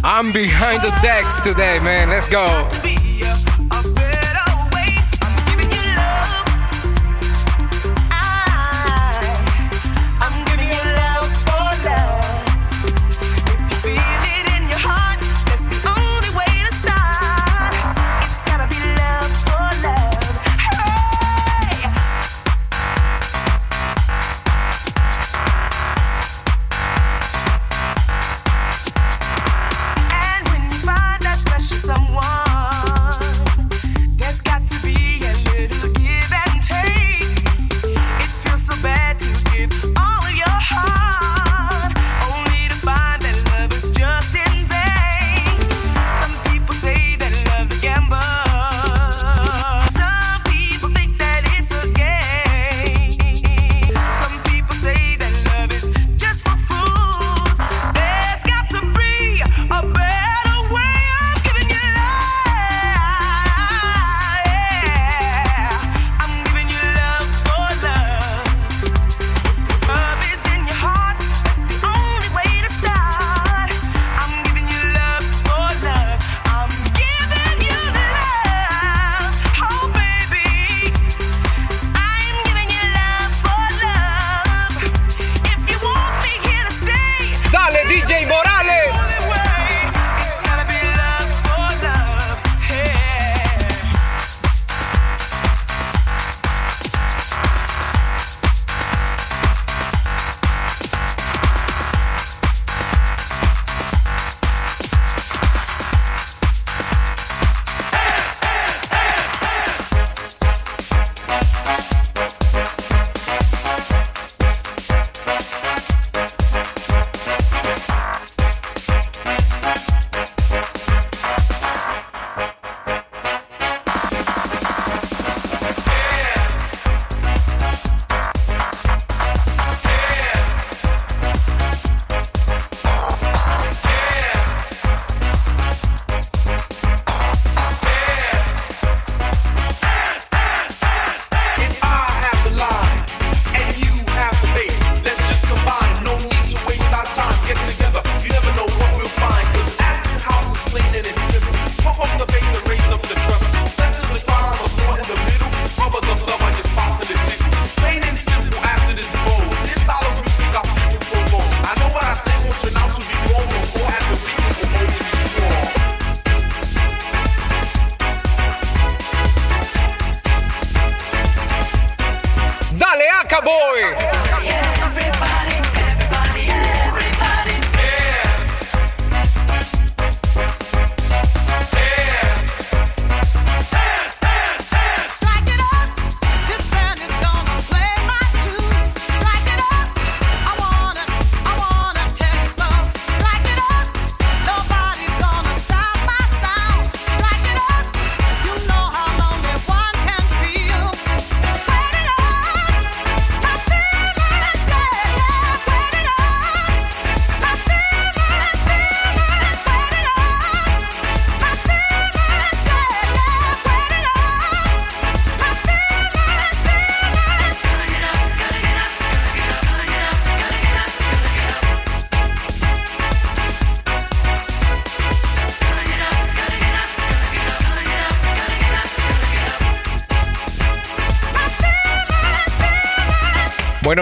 I'm 0.04 0.34
behind 0.34 0.82
the 0.82 0.94
decks 1.02 1.42
today, 1.42 1.80
man. 1.82 2.10
Let's 2.10 2.28
go. 2.28 2.89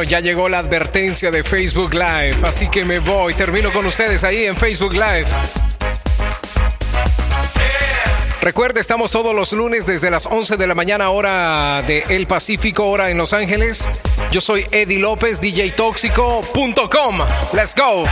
Ya 0.03 0.19
llegó 0.19 0.49
la 0.49 0.59
advertencia 0.59 1.31
de 1.31 1.43
Facebook 1.43 1.93
Live, 1.93 2.37
así 2.43 2.67
que 2.69 2.83
me 2.83 2.99
voy. 2.99 3.33
Termino 3.33 3.71
con 3.71 3.85
ustedes 3.85 4.23
ahí 4.23 4.45
en 4.45 4.55
Facebook 4.55 4.93
Live. 4.93 5.25
Recuerde, 8.41 8.79
estamos 8.79 9.11
todos 9.11 9.35
los 9.35 9.51
lunes 9.53 9.85
desde 9.85 10.09
las 10.09 10.25
11 10.25 10.57
de 10.57 10.67
la 10.67 10.75
mañana 10.75 11.09
hora 11.09 11.81
de 11.85 12.03
El 12.09 12.27
Pacífico, 12.27 12.87
hora 12.87 13.09
en 13.09 13.17
Los 13.17 13.33
Ángeles. 13.33 13.89
Yo 14.31 14.39
soy 14.39 14.65
Eddie 14.71 14.99
López, 14.99 15.41
DJ 15.41 15.71
DJTóxico.com. 15.71 17.19
Let's 17.53 17.75
go. 17.75 18.03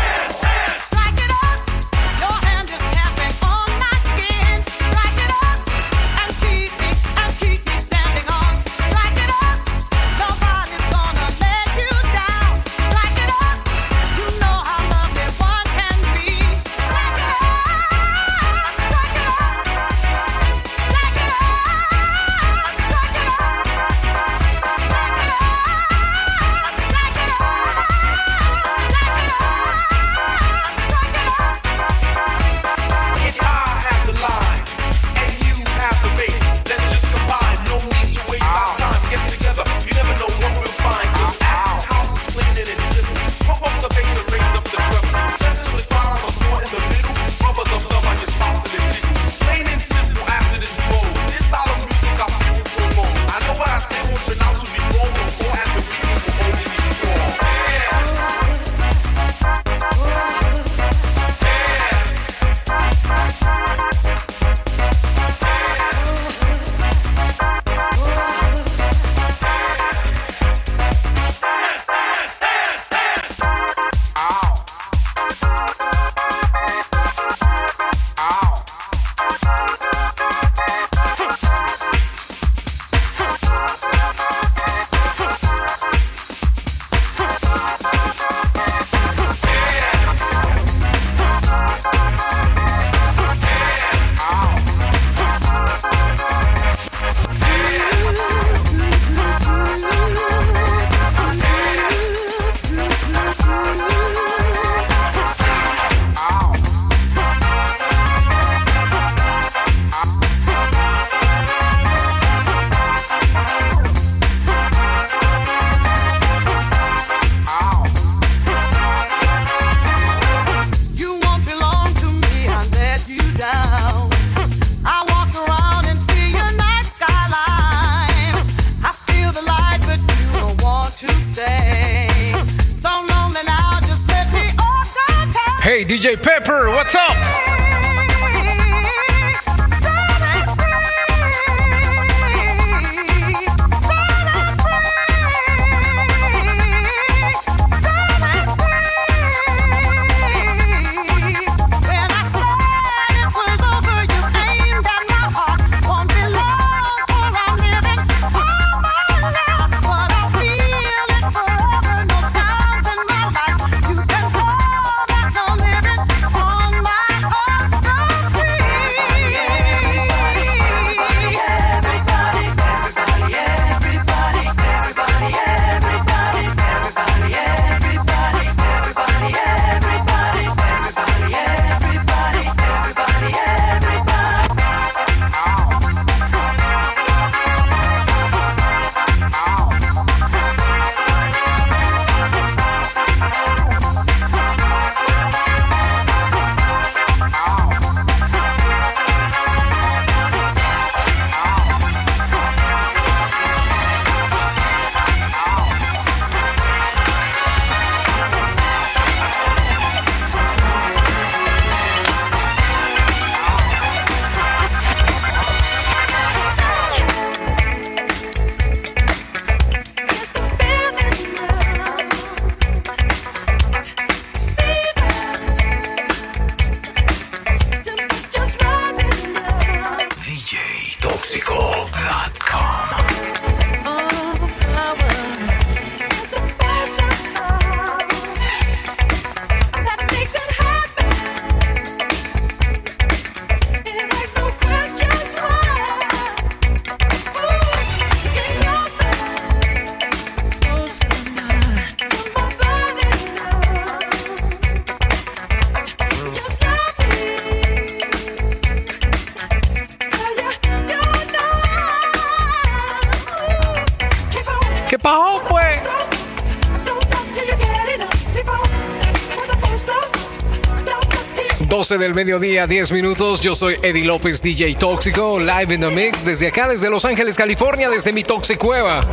12 271.85 271.99
del 271.99 272.15
mediodía, 272.15 272.65
10 272.65 272.93
minutos. 272.93 273.41
Yo 273.41 273.53
soy 273.53 273.75
Eddie 273.83 274.05
López, 274.05 274.41
DJ 274.41 274.73
Tóxico, 274.73 275.37
live 275.37 275.71
in 275.71 275.81
the 275.81 275.91
mix 275.91 276.25
desde 276.25 276.47
acá, 276.47 276.67
desde 276.67 276.89
Los 276.89 277.05
Ángeles, 277.05 277.35
California, 277.35 277.91
desde 277.91 278.11
mi 278.11 278.23
Toxicueva. 278.23 279.03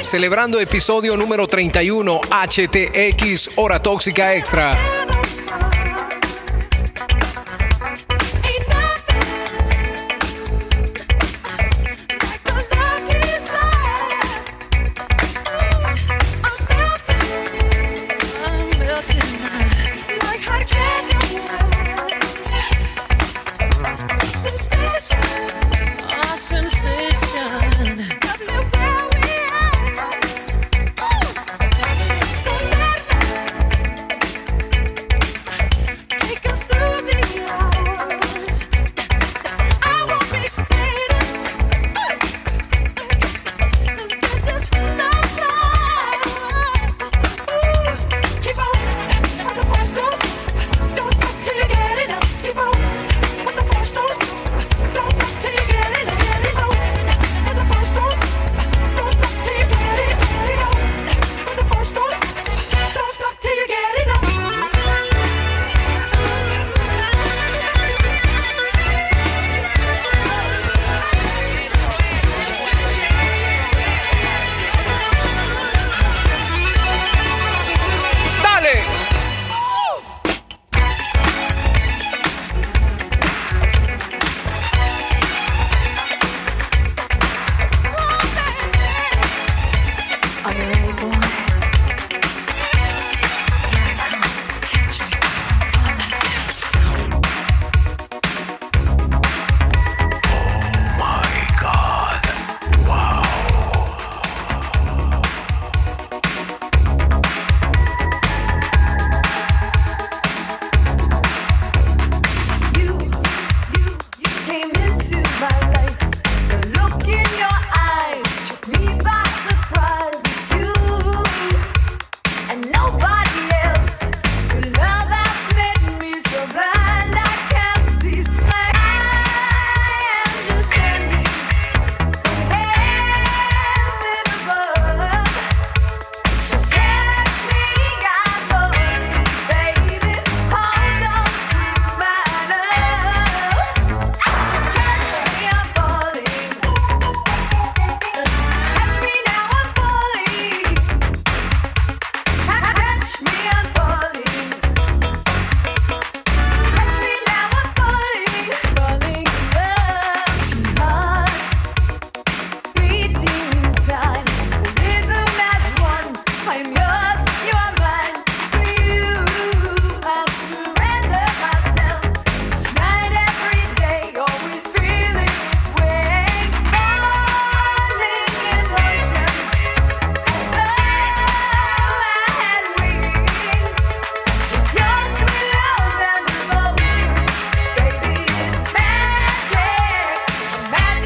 Celebrando 0.00 0.58
episodio 0.58 1.18
número 1.18 1.46
31, 1.46 2.18
HTX, 2.30 3.50
Hora 3.56 3.82
Tóxica 3.82 4.34
Extra. 4.34 5.01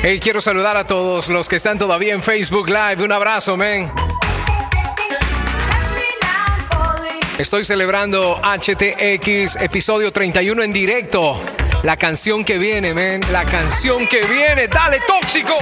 Hey, 0.08 0.20
quiero 0.20 0.40
saludar 0.40 0.76
a 0.76 0.86
todos 0.86 1.28
los 1.30 1.48
que 1.48 1.56
están 1.56 1.78
todavía 1.78 2.14
en 2.14 2.22
Facebook 2.22 2.68
Live. 2.68 3.02
Un 3.02 3.10
abrazo, 3.10 3.56
men. 3.56 3.90
Estoy 7.36 7.64
celebrando 7.64 8.40
HTX 8.40 9.56
episodio 9.56 10.12
31 10.12 10.62
en 10.62 10.72
directo. 10.72 11.42
La 11.82 11.96
canción 11.96 12.44
que 12.44 12.56
viene, 12.56 12.94
men. 12.94 13.20
La 13.32 13.44
canción 13.46 14.06
que 14.06 14.20
viene. 14.20 14.68
Dale, 14.68 15.00
tóxico. 15.08 15.58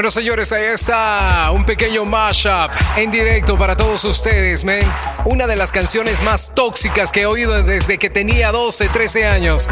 Bueno, 0.00 0.10
señores, 0.10 0.50
ahí 0.50 0.64
está 0.64 1.50
un 1.50 1.66
pequeño 1.66 2.06
mashup 2.06 2.70
en 2.96 3.10
directo 3.10 3.58
para 3.58 3.76
todos 3.76 4.02
ustedes, 4.06 4.64
men. 4.64 4.80
Una 5.26 5.46
de 5.46 5.56
las 5.56 5.72
canciones 5.72 6.22
más 6.22 6.54
tóxicas 6.54 7.12
que 7.12 7.20
he 7.20 7.26
oído 7.26 7.62
desde 7.62 7.98
que 7.98 8.08
tenía 8.08 8.50
12, 8.50 8.88
13 8.88 9.26
años. 9.26 9.68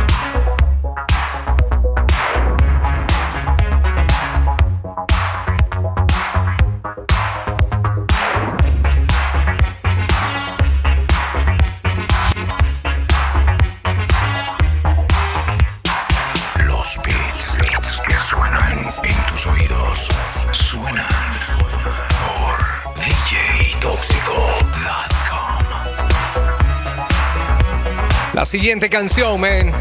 Siguiente 28.49 28.89
canción, 28.89 29.39
men. 29.41 29.73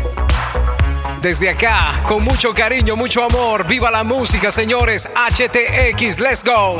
Desde 1.21 1.49
acá, 1.49 2.03
con 2.05 2.21
mucho 2.23 2.53
cariño, 2.53 2.97
mucho 2.97 3.23
amor. 3.23 3.65
Viva 3.65 3.89
la 3.89 4.03
música, 4.03 4.51
señores. 4.51 5.09
HTX, 5.15 6.19
let's 6.19 6.43
go. 6.43 6.77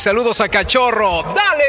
saludos 0.00 0.40
a 0.40 0.48
Cachorro. 0.48 1.22
¡Dale! 1.34 1.59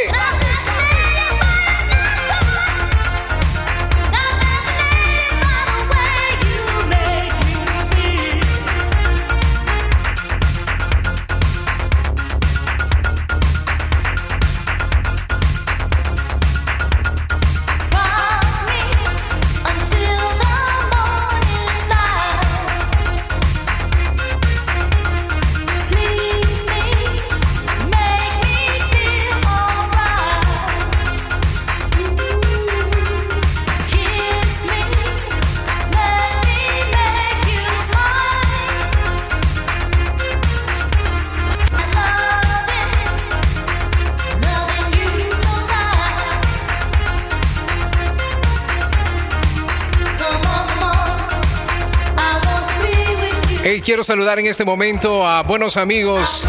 Quiero 53.80 54.03
saludar 54.03 54.38
en 54.38 54.48
este 54.48 54.65
momento 54.65 55.26
a 55.26 55.43
buenos 55.43 55.77
amigos, 55.77 56.45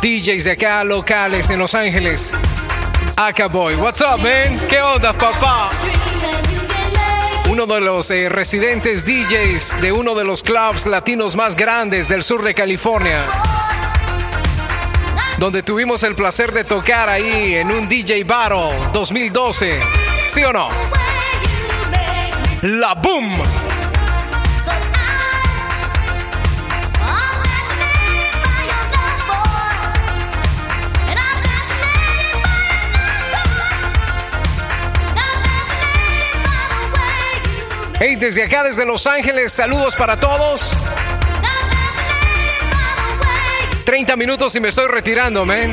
DJs 0.00 0.44
de 0.44 0.52
acá, 0.52 0.82
locales 0.84 1.50
en 1.50 1.58
Los 1.58 1.74
Ángeles. 1.74 2.34
Acaboy, 3.14 3.74
what's 3.74 4.00
up, 4.00 4.22
man? 4.22 4.58
¿Qué 4.68 4.80
onda, 4.80 5.12
papá? 5.12 5.68
Uno 7.50 7.66
de 7.66 7.80
los 7.82 8.10
eh, 8.10 8.30
residentes 8.30 9.04
DJs 9.04 9.82
de 9.82 9.92
uno 9.92 10.14
de 10.14 10.24
los 10.24 10.42
clubs 10.42 10.86
latinos 10.86 11.36
más 11.36 11.56
grandes 11.56 12.08
del 12.08 12.22
sur 12.22 12.42
de 12.42 12.54
California. 12.54 13.20
Donde 15.38 15.62
tuvimos 15.62 16.02
el 16.04 16.14
placer 16.14 16.52
de 16.52 16.64
tocar 16.64 17.10
ahí 17.10 17.54
en 17.54 17.70
un 17.70 17.86
DJ 17.86 18.24
Battle 18.24 18.70
2012. 18.94 19.78
¿Sí 20.26 20.42
o 20.42 20.52
no? 20.54 20.68
La 22.62 22.94
Boom. 22.94 23.42
Hey, 38.04 38.16
desde 38.16 38.42
acá, 38.42 38.64
desde 38.64 38.84
Los 38.84 39.06
Ángeles, 39.06 39.52
saludos 39.52 39.94
para 39.94 40.18
todos. 40.18 40.76
30 43.84 44.16
minutos 44.16 44.56
y 44.56 44.60
me 44.60 44.70
estoy 44.70 44.88
retirando, 44.88 45.46
man. 45.46 45.70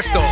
esto. 0.00 0.29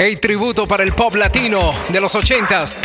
Hey, 0.00 0.14
tributo 0.14 0.68
para 0.68 0.84
el 0.84 0.92
pop 0.92 1.16
latino 1.16 1.74
de 1.88 2.00
los 2.00 2.14
ochentas. 2.14 2.78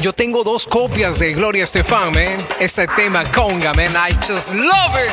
Yo 0.00 0.12
tengo 0.12 0.42
dos 0.42 0.66
copias 0.66 1.16
de 1.16 1.32
Gloria 1.32 1.62
Estefan, 1.62 2.10
man. 2.12 2.36
Ese 2.58 2.88
tema 2.88 3.22
conga, 3.32 3.72
man. 3.74 3.92
I 3.94 4.12
just 4.14 4.52
love 4.52 4.96
it. 4.96 5.12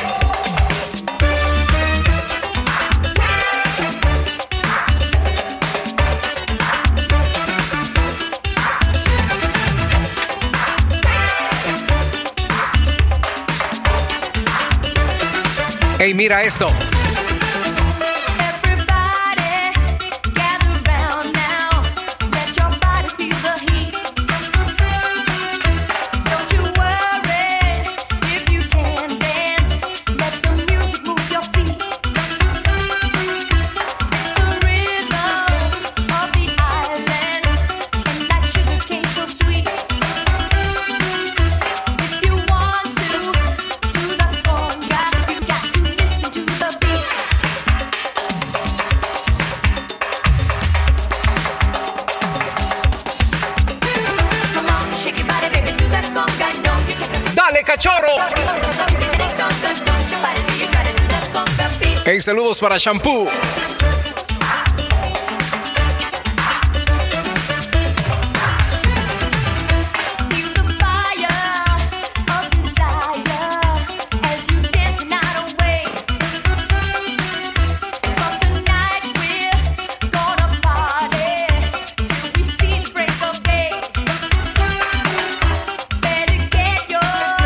Hey, 16.00 16.12
mira 16.12 16.42
esto. 16.42 16.70
Saludos 62.26 62.58
para 62.58 62.76
Shampoo. 62.76 63.28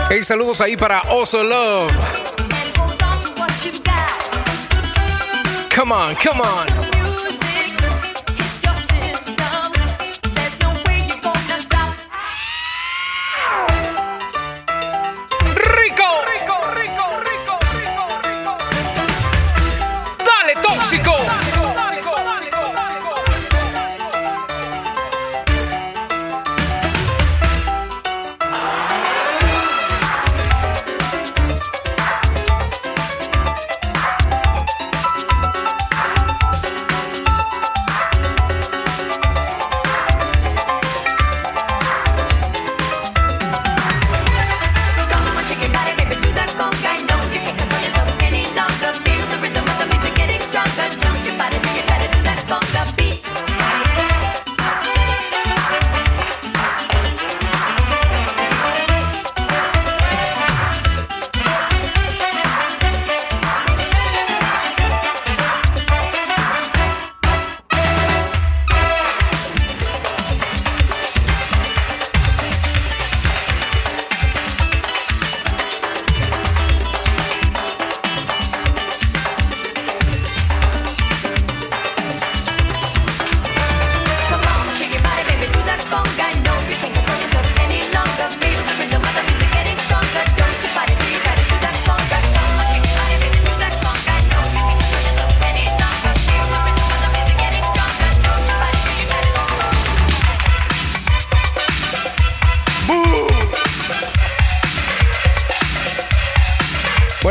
Hey, 0.09 0.23
saludos 0.23 0.63
ahí 0.63 0.79
para 0.79 1.03
Oso 1.11 1.43
Love. 1.43 2.20
Come 5.71 5.93
on, 5.93 6.17
come 6.17 6.41
on. 6.41 6.90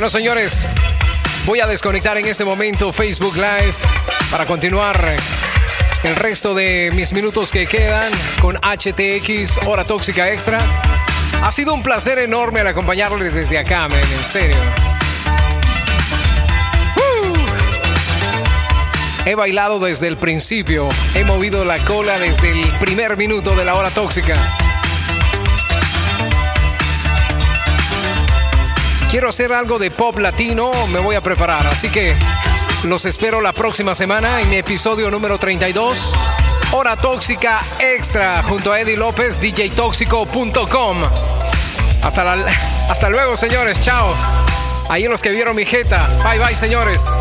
Señores, 0.09 0.67
voy 1.45 1.59
a 1.59 1.67
desconectar 1.67 2.17
en 2.17 2.25
este 2.25 2.43
momento 2.43 2.91
Facebook 2.91 3.35
Live 3.35 3.75
para 4.31 4.47
continuar 4.47 5.15
el 6.03 6.15
resto 6.15 6.55
de 6.55 6.89
mis 6.95 7.13
minutos 7.13 7.51
que 7.51 7.67
quedan 7.67 8.11
con 8.41 8.55
HTX 8.55 9.67
Hora 9.67 9.85
Tóxica 9.85 10.31
Extra. 10.31 10.57
Ha 11.43 11.51
sido 11.51 11.75
un 11.75 11.83
placer 11.83 12.17
enorme 12.17 12.61
acompañarles 12.61 13.35
desde 13.35 13.59
acá, 13.59 13.87
men, 13.87 13.99
en 13.99 14.23
serio. 14.23 14.57
Uh. 16.95 17.37
He 19.25 19.35
bailado 19.35 19.79
desde 19.79 20.07
el 20.07 20.17
principio, 20.17 20.89
he 21.13 21.23
movido 21.23 21.63
la 21.65 21.77
cola 21.85 22.17
desde 22.17 22.51
el 22.51 22.67
primer 22.79 23.15
minuto 23.15 23.55
de 23.55 23.63
la 23.63 23.75
hora 23.75 23.91
tóxica. 23.91 24.58
Quiero 29.09 29.29
hacer 29.29 29.51
algo 29.53 29.79
de 29.79 29.89
pop 29.89 30.19
latino, 30.19 30.69
me 30.93 30.99
voy 30.99 31.15
a 31.15 31.21
preparar, 31.21 31.65
así 31.65 31.89
que 31.89 32.15
los 32.83 33.05
espero 33.05 33.41
la 33.41 33.53
próxima 33.53 33.95
semana 33.95 34.39
en 34.39 34.51
mi 34.51 34.57
episodio 34.57 35.09
número 35.09 35.39
32, 35.39 36.13
Hora 36.73 36.95
Tóxica 36.95 37.61
Extra, 37.79 38.43
junto 38.43 38.71
a 38.71 38.79
Eddie 38.79 38.97
López, 38.97 39.41
djtóxico.com. 39.41 41.03
Hasta, 42.03 42.33
hasta 42.89 43.09
luego, 43.09 43.35
señores, 43.35 43.81
chao. 43.81 44.15
Ahí 44.89 45.07
los 45.07 45.23
que 45.23 45.31
vieron 45.31 45.55
mi 45.55 45.65
jeta, 45.65 46.07
bye 46.23 46.37
bye, 46.37 46.53
señores. 46.53 47.11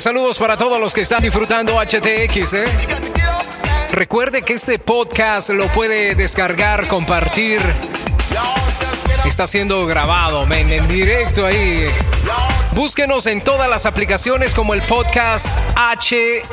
saludos 0.00 0.38
para 0.38 0.56
todos 0.56 0.80
los 0.80 0.94
que 0.94 1.02
están 1.02 1.20
disfrutando 1.20 1.74
HTX. 1.74 2.54
¿eh? 2.54 2.64
Recuerde 3.90 4.40
que 4.42 4.54
este 4.54 4.78
podcast 4.78 5.50
lo 5.50 5.66
puede 5.68 6.14
descargar, 6.14 6.88
compartir. 6.88 7.60
Está 9.26 9.46
siendo 9.46 9.84
grabado, 9.86 10.46
men, 10.46 10.72
en 10.72 10.88
directo 10.88 11.44
ahí. 11.46 11.86
Búsquenos 12.74 13.26
en 13.26 13.42
todas 13.42 13.68
las 13.68 13.84
aplicaciones 13.84 14.54
como 14.54 14.72
el 14.74 14.82
podcast 14.82 15.58
HTX, 15.76 16.44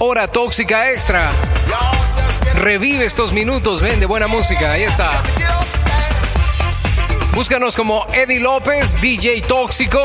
Hora 0.00 0.28
Tóxica 0.28 0.90
Extra. 0.90 1.30
Revive 2.54 3.06
estos 3.06 3.32
minutos, 3.32 3.80
ven, 3.80 4.00
de 4.00 4.06
buena 4.06 4.26
música, 4.26 4.72
ahí 4.72 4.82
está. 4.82 5.10
Búscanos 7.32 7.76
como 7.76 8.04
Eddie 8.12 8.40
López, 8.40 9.00
DJ 9.00 9.42
Tóxico. 9.42 10.04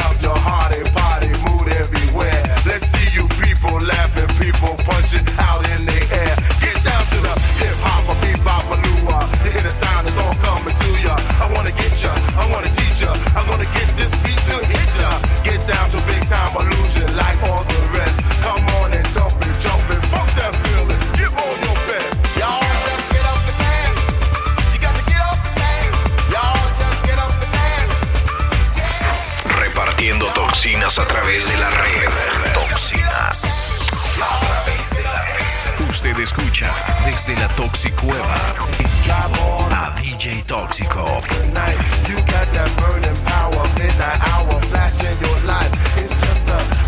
a 31.01 31.07
través 31.07 31.47
de 31.47 31.57
la 31.57 31.69
red. 31.69 32.53
Toxinas. 32.53 33.41
Usted 35.89 36.19
escucha 36.19 36.73
desde 37.05 37.35
la 37.37 37.47
Toxicueva 37.49 38.35
a 39.71 39.99
DJ 39.99 40.43
Tóxico. 40.45 41.05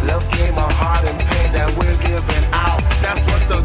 Love 0.06 0.30
game 0.32 0.58
of 0.58 0.72
and 1.08 1.18
pain 1.18 1.52
that 1.54 1.72
we're 1.78 1.98
giving 2.04 2.46
out. 2.52 2.84
That's 3.02 3.24
what 3.32 3.42
the 3.48 3.63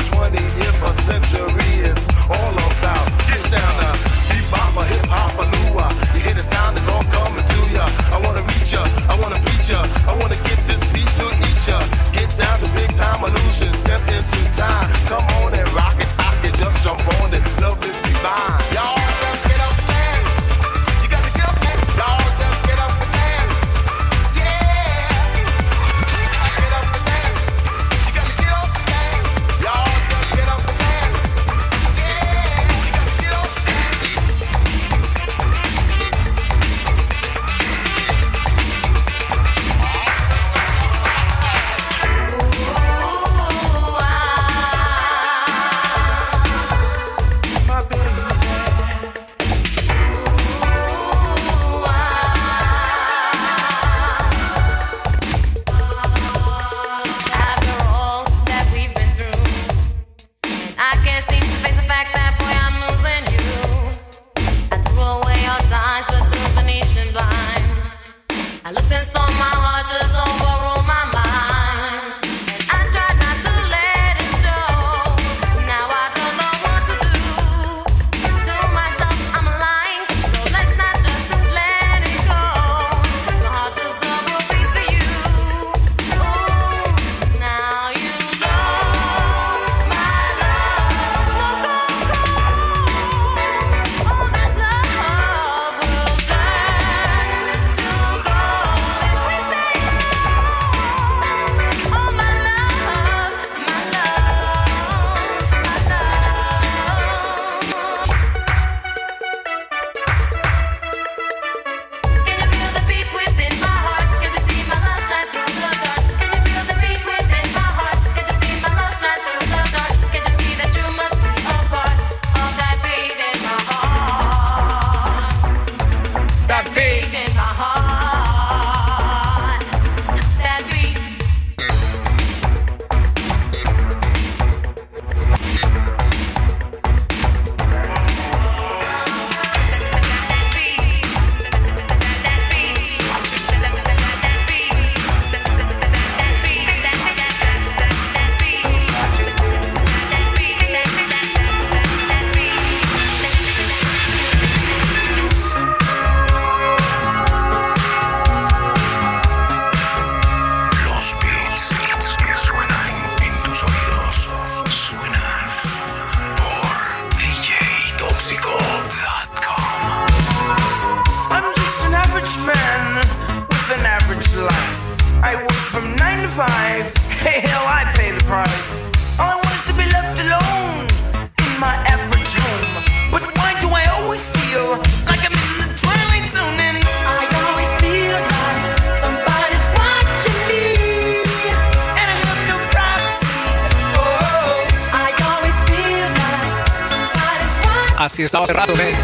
estaba 198.28 198.44
hace 198.44 198.52
rato, 198.52 198.74
¿eh? 198.74 198.94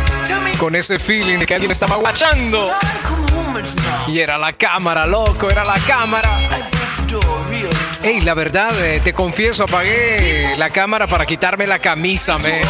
Con 0.59 0.76
ese 0.76 0.98
feeling 0.98 1.38
de 1.38 1.46
que 1.46 1.55
alguien 1.55 1.70
estaba 1.70 1.96
guachando. 1.96 2.70
Y 4.06 4.18
era 4.18 4.36
la 4.36 4.52
cámara, 4.52 5.06
loco, 5.06 5.48
era 5.48 5.64
la 5.64 5.78
cámara. 5.86 6.28
Ey, 8.02 8.20
la 8.20 8.34
verdad, 8.34 8.78
eh, 8.84 9.01
te 9.02 9.14
confieso, 9.14 9.64
apagué 9.64 10.55
la 10.59 10.68
cámara 10.68 11.06
para 11.06 11.24
quitarme 11.24 11.66
la 11.66 11.78
camisa, 11.78 12.36
me. 12.38 12.60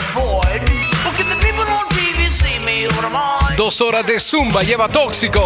Dos 3.57 3.81
horas 3.81 4.07
de 4.07 4.21
zumba 4.21 4.63
lleva 4.63 4.89
tóxico. 4.89 5.41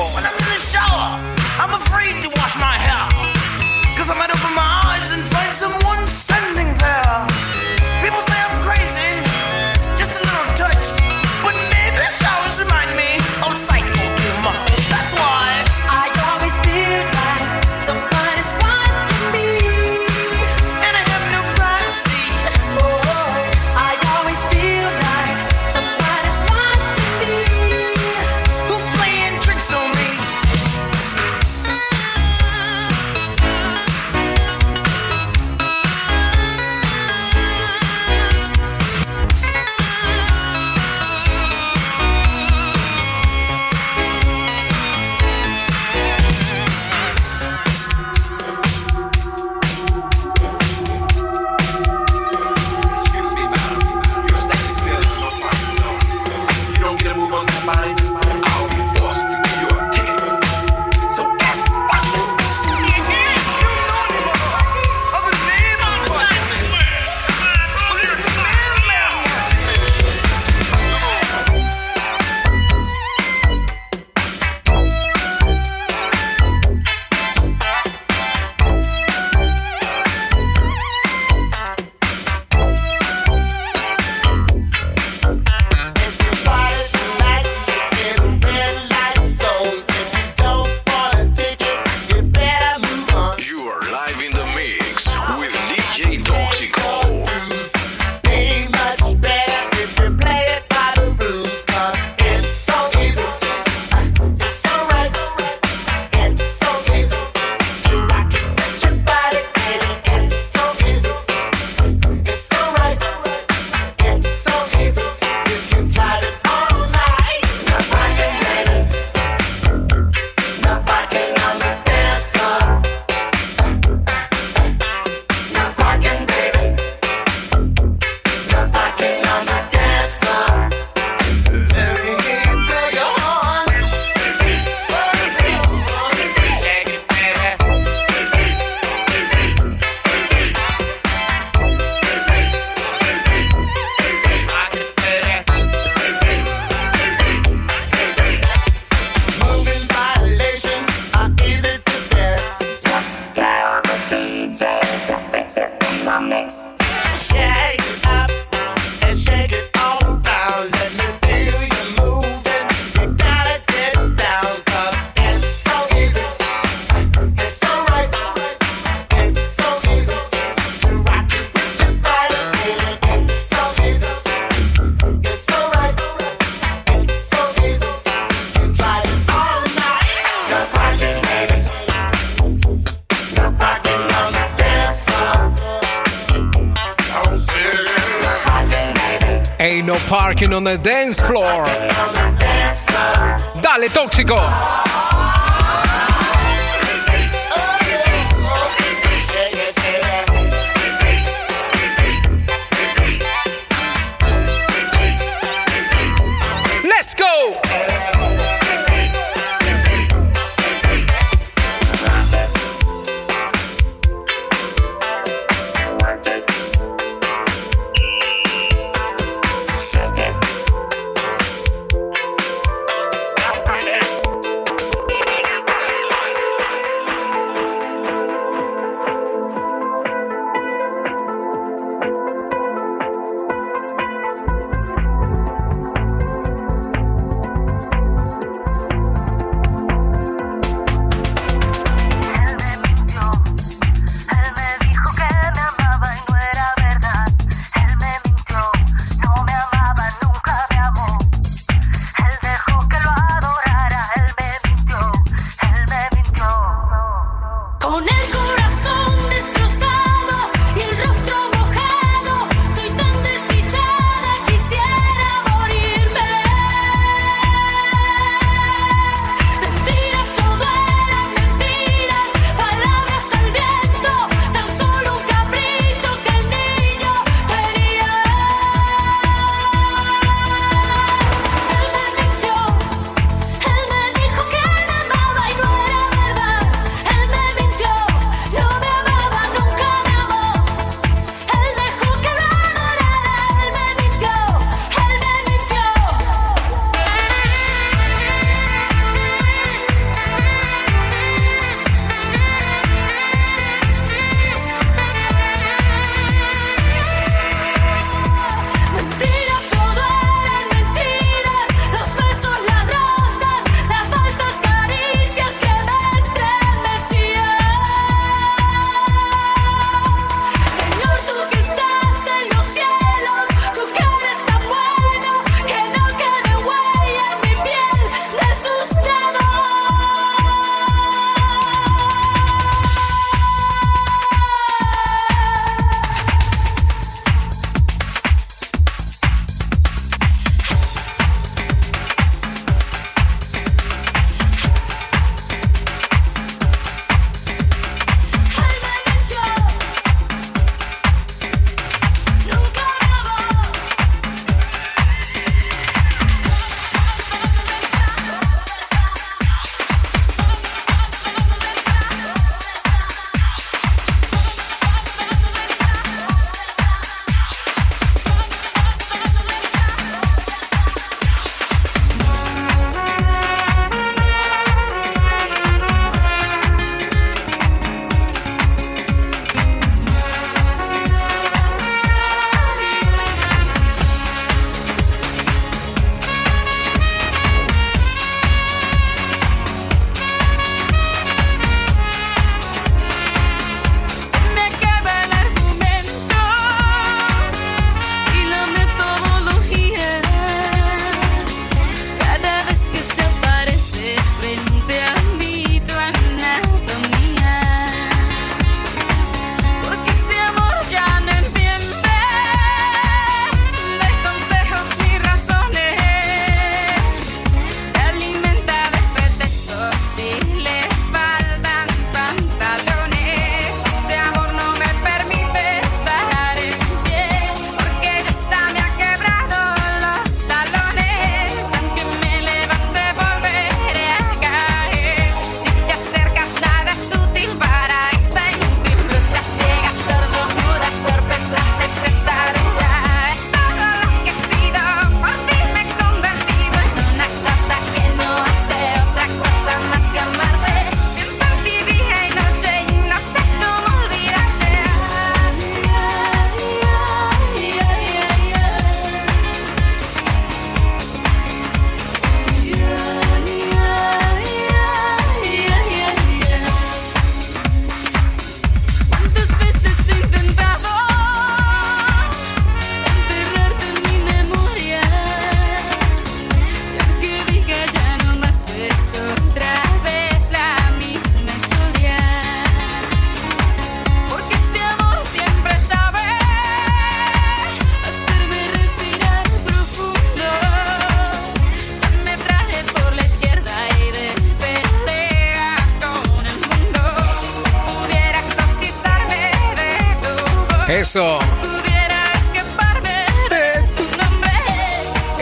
on 190.53 190.65
the 190.65 190.79
dance 190.79 191.21
floor. 191.21 191.88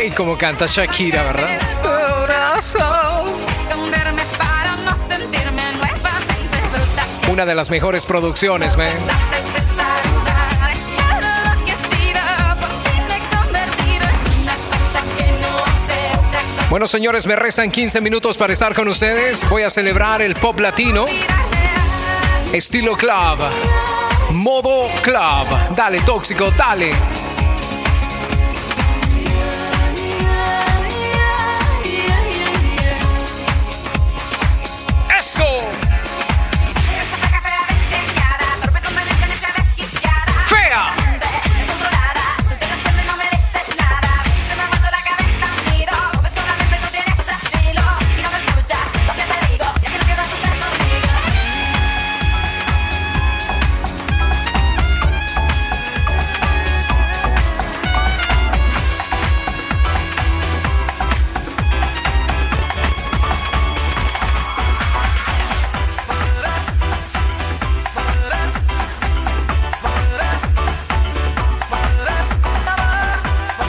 Y 0.05 0.11
como 0.13 0.39
canta 0.39 0.67
Shakira, 0.67 1.25
¿verdad? 1.25 1.49
Una 7.33 7.45
de 7.45 7.55
las 7.57 7.69
mejores 7.69 8.07
producciones, 8.07 8.77
man. 8.77 8.87
Bueno, 16.71 16.87
señores, 16.87 17.27
me 17.27 17.35
restan 17.35 17.73
15 17.73 18.01
minutos 18.01 18.37
para 18.37 18.53
estar 18.53 18.73
con 18.73 18.87
ustedes. 18.87 19.49
Voy 19.49 19.65
a 19.65 19.71
celebrar 19.71 20.23
el 20.23 20.37
pop 20.37 20.61
latino. 20.61 21.07
Estilo 22.53 22.97
club. 22.97 23.39
Modo 24.31 24.89
Club. 25.03 25.75
Dale, 25.75 26.03
tóxico, 26.03 26.51
dale. 26.51 27.16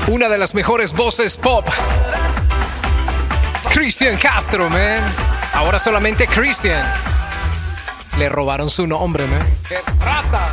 una 0.07 0.29
de 0.29 0.37
las 0.37 0.53
mejores 0.53 0.93
voces 0.93 1.37
pop. 1.37 1.67
Cristian 3.69 4.17
Castro, 4.17 4.69
man. 4.69 5.03
Ahora 5.53 5.79
solamente 5.79 6.27
Cristian. 6.27 6.83
Le 8.17 8.29
robaron 8.29 8.69
su 8.69 8.87
nombre, 8.87 9.25
man. 9.27 9.39
¡Qué 9.67 9.77
trata! 9.99 10.51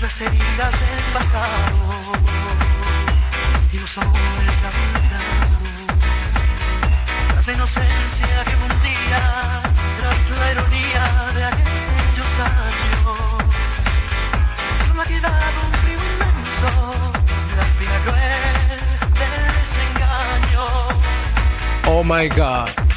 las 0.00 0.20
heridas 0.20 0.70
del 0.70 1.04
pasado 1.12 2.08
y 3.72 3.78
los 3.78 3.98
amores 3.98 4.54
ya. 5.10 5.18
Tras 7.32 7.46
la 7.48 7.52
inocencia 7.52 8.44
que 8.44 8.54
un 8.62 8.68
tras 9.98 10.38
la 10.38 10.52
ironía. 10.52 10.97
Oh 22.00 22.04
my 22.04 22.28
God. 22.28 22.87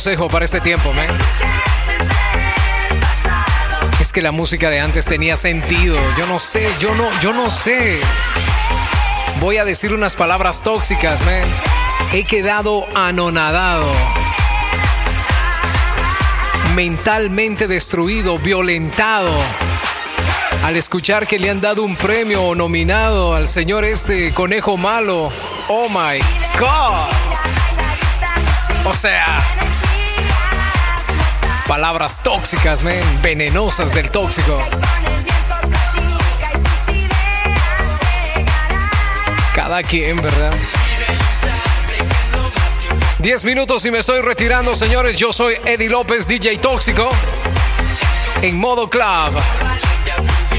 consejo 0.00 0.28
para 0.28 0.46
este 0.46 0.62
tiempo, 0.62 0.94
man. 0.94 1.06
Es 4.00 4.14
que 4.14 4.22
la 4.22 4.32
música 4.32 4.70
de 4.70 4.80
antes 4.80 5.04
tenía 5.04 5.36
sentido. 5.36 5.98
Yo 6.16 6.26
no 6.26 6.38
sé, 6.38 6.66
yo 6.80 6.94
no, 6.94 7.04
yo 7.20 7.34
no 7.34 7.50
sé. 7.50 8.00
Voy 9.40 9.58
a 9.58 9.66
decir 9.66 9.92
unas 9.92 10.16
palabras 10.16 10.62
tóxicas, 10.62 11.22
man. 11.26 11.42
He 12.14 12.24
quedado 12.24 12.86
anonadado. 12.94 13.92
Mentalmente 16.74 17.68
destruido, 17.68 18.38
violentado 18.38 19.30
al 20.64 20.76
escuchar 20.76 21.26
que 21.26 21.38
le 21.38 21.50
han 21.50 21.60
dado 21.60 21.82
un 21.82 21.94
premio 21.94 22.42
o 22.42 22.54
nominado 22.54 23.34
al 23.34 23.46
señor 23.46 23.84
este 23.84 24.32
conejo 24.32 24.78
malo. 24.78 25.30
Oh 25.68 25.90
my 25.90 26.18
god. 26.58 27.10
O 28.86 28.94
sea, 28.94 29.36
palabras 31.70 32.20
tóxicas, 32.24 32.82
venenosas 33.22 33.94
del 33.94 34.10
tóxico. 34.10 34.58
Cada 39.54 39.80
quien, 39.84 40.20
¿verdad? 40.20 40.52
Diez 43.20 43.44
minutos 43.44 43.84
y 43.84 43.92
me 43.92 44.00
estoy 44.00 44.20
retirando, 44.20 44.74
señores. 44.74 45.14
Yo 45.14 45.32
soy 45.32 45.58
Eddie 45.64 45.88
López, 45.88 46.26
DJ 46.26 46.58
Tóxico, 46.58 47.08
en 48.42 48.58
modo 48.58 48.90
club, 48.90 49.30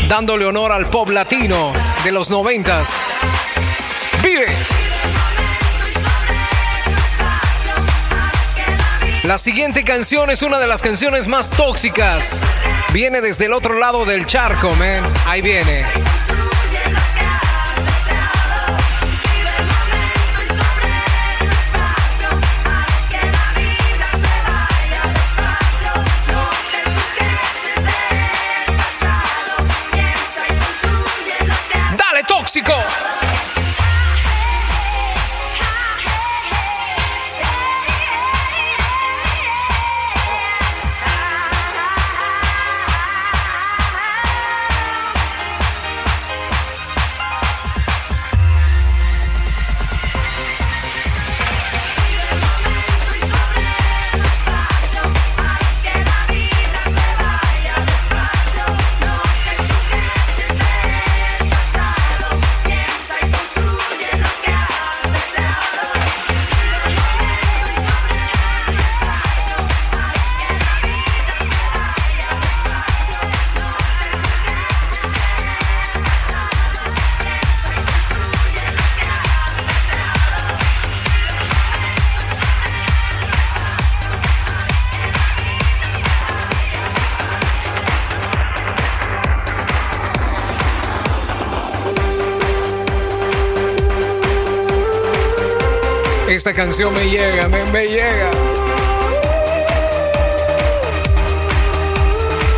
dándole 0.07 0.45
honor 0.45 0.71
al 0.71 0.85
pop 0.85 1.09
latino 1.09 1.73
de 2.05 2.11
los 2.13 2.29
noventas. 2.29 2.93
¡Vive! 4.23 4.47
La 9.31 9.37
siguiente 9.37 9.85
canción 9.85 10.29
es 10.29 10.41
una 10.41 10.59
de 10.59 10.67
las 10.67 10.81
canciones 10.81 11.29
más 11.29 11.49
tóxicas. 11.49 12.43
Viene 12.91 13.21
desde 13.21 13.45
el 13.45 13.53
otro 13.53 13.79
lado 13.79 14.03
del 14.03 14.25
charco, 14.25 14.75
man. 14.75 15.01
Ahí 15.25 15.41
viene. 15.41 15.85
Esta 96.41 96.55
canción 96.55 96.91
me 96.91 97.07
llega, 97.07 97.47
me, 97.49 97.63
me 97.65 97.85
llega. 97.85 98.31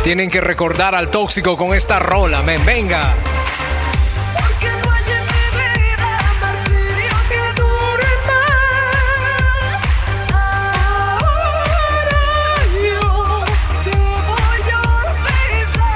Tienen 0.02 0.30
que 0.30 0.40
recordar 0.40 0.94
al 0.94 1.10
tóxico 1.10 1.54
con 1.54 1.74
esta 1.74 1.98
rola, 1.98 2.40
men, 2.40 2.64
venga. 2.64 3.12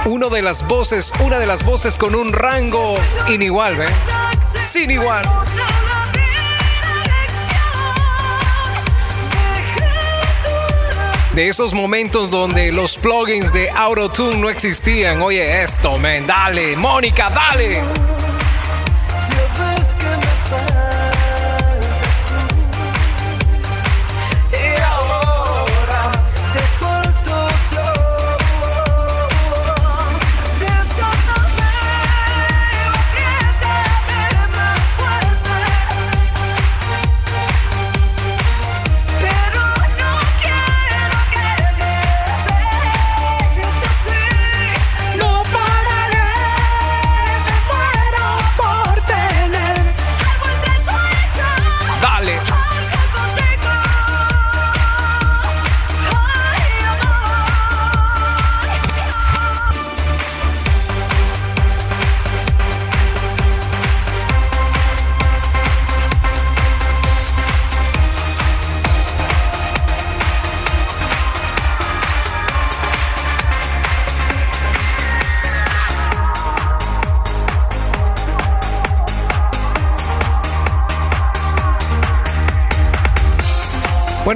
Uno 0.05 0.29
de 0.29 0.43
las 0.43 0.67
voces, 0.69 1.11
una 1.21 1.39
de 1.39 1.47
las 1.47 1.65
voces 1.65 1.97
con 1.97 2.15
un 2.15 2.35
rango 2.35 2.97
inigual, 3.29 3.77
¿ve? 3.77 3.87
Sin 4.63 4.91
igual. 4.91 5.25
De 11.39 11.49
esos 11.49 11.73
momentos 11.73 12.31
donde 12.31 12.73
los 12.73 12.97
plugins 12.97 13.53
de 13.53 13.71
AutoTune 13.71 14.39
no 14.39 14.51
existían. 14.51 15.23
Oye, 15.23 15.63
esto, 15.63 15.97
men, 15.97 16.27
dale, 16.27 16.75
Mónica, 16.75 17.31
dale. 17.31 18.18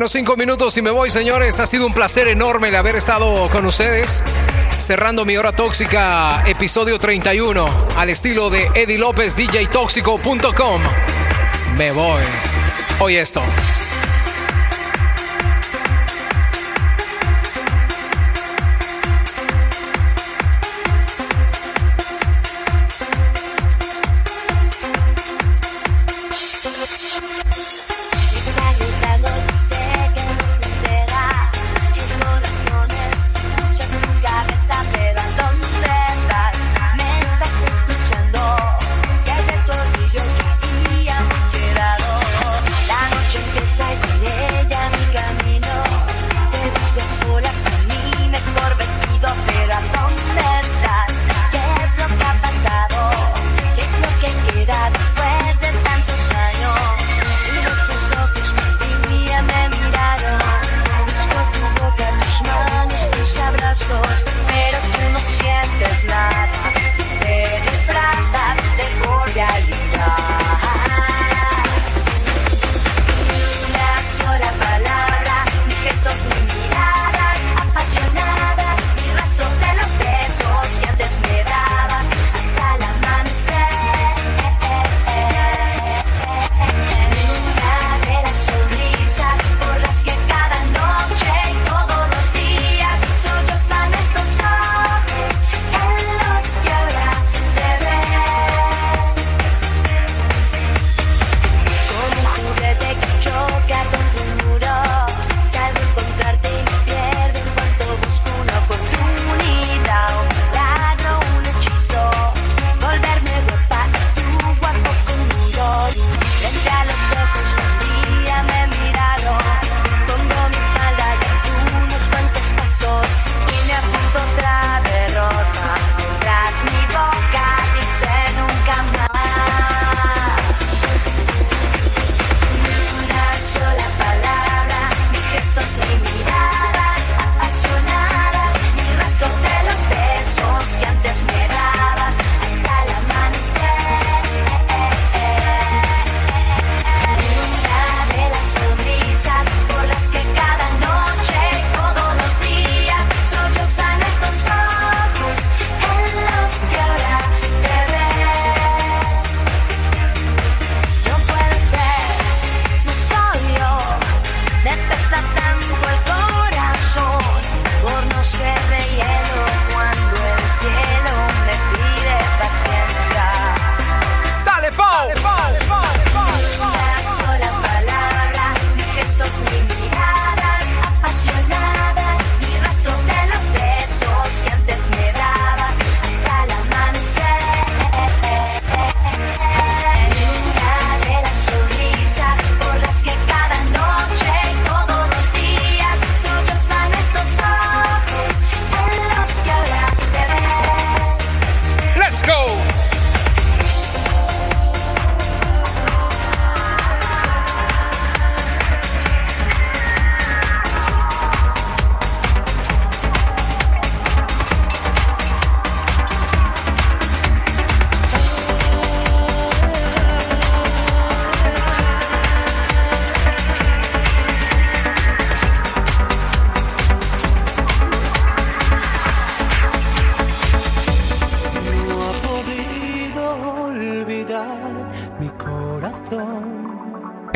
Bueno, 0.03 0.09
cinco 0.09 0.37
minutos 0.37 0.77
y 0.77 0.83
me 0.83 0.91
voy, 0.91 1.11
señores. 1.11 1.61
Ha 1.61 1.66
sido 1.66 1.87
un 1.87 1.95
placer 1.95 2.27
enorme 2.27 2.70
el 2.70 2.74
haber 2.74 2.97
estado 2.97 3.49
con 3.51 3.65
ustedes. 3.66 4.20
Cerrando 4.77 5.24
mi 5.24 5.37
hora 5.37 5.53
tóxica, 5.53 6.43
episodio 6.45 6.99
31, 6.99 7.65
al 7.97 8.11
estilo 8.11 8.51
de 8.51 8.69
Eddie 8.74 8.99
López, 8.99 9.37
DJTóxico.com. 9.37 10.83
Me 11.79 11.93
voy. 11.93 12.23
Oye 12.99 13.20
esto. 13.20 13.45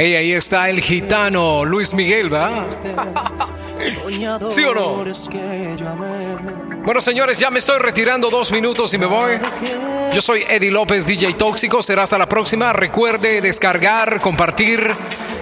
Hey, 0.06 0.14
ahí 0.14 0.32
está 0.34 0.70
el 0.70 0.80
gitano 0.80 1.64
Luis 1.64 1.92
Miguel, 1.92 2.32
¿va? 2.32 2.68
¿Sí 4.48 4.62
o 4.62 4.72
no? 4.72 5.04
Bueno, 6.84 7.00
señores, 7.00 7.40
ya 7.40 7.50
me 7.50 7.58
estoy 7.58 7.80
retirando 7.80 8.30
dos 8.30 8.52
minutos 8.52 8.94
y 8.94 8.98
me 8.98 9.06
voy. 9.06 9.32
Yo 10.12 10.22
soy 10.22 10.44
Eddie 10.48 10.70
López, 10.70 11.08
DJ 11.08 11.32
Tóxico. 11.32 11.82
Será 11.82 12.04
hasta 12.04 12.18
la 12.18 12.28
próxima. 12.28 12.72
Recuerde 12.72 13.40
descargar, 13.40 14.20
compartir, 14.20 14.94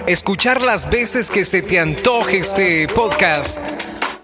escuchar 0.07 0.63
las 0.63 0.89
veces 0.89 1.29
que 1.29 1.45
se 1.45 1.61
te 1.61 1.77
antoje 1.77 2.39
este 2.39 2.87
podcast. 2.87 3.74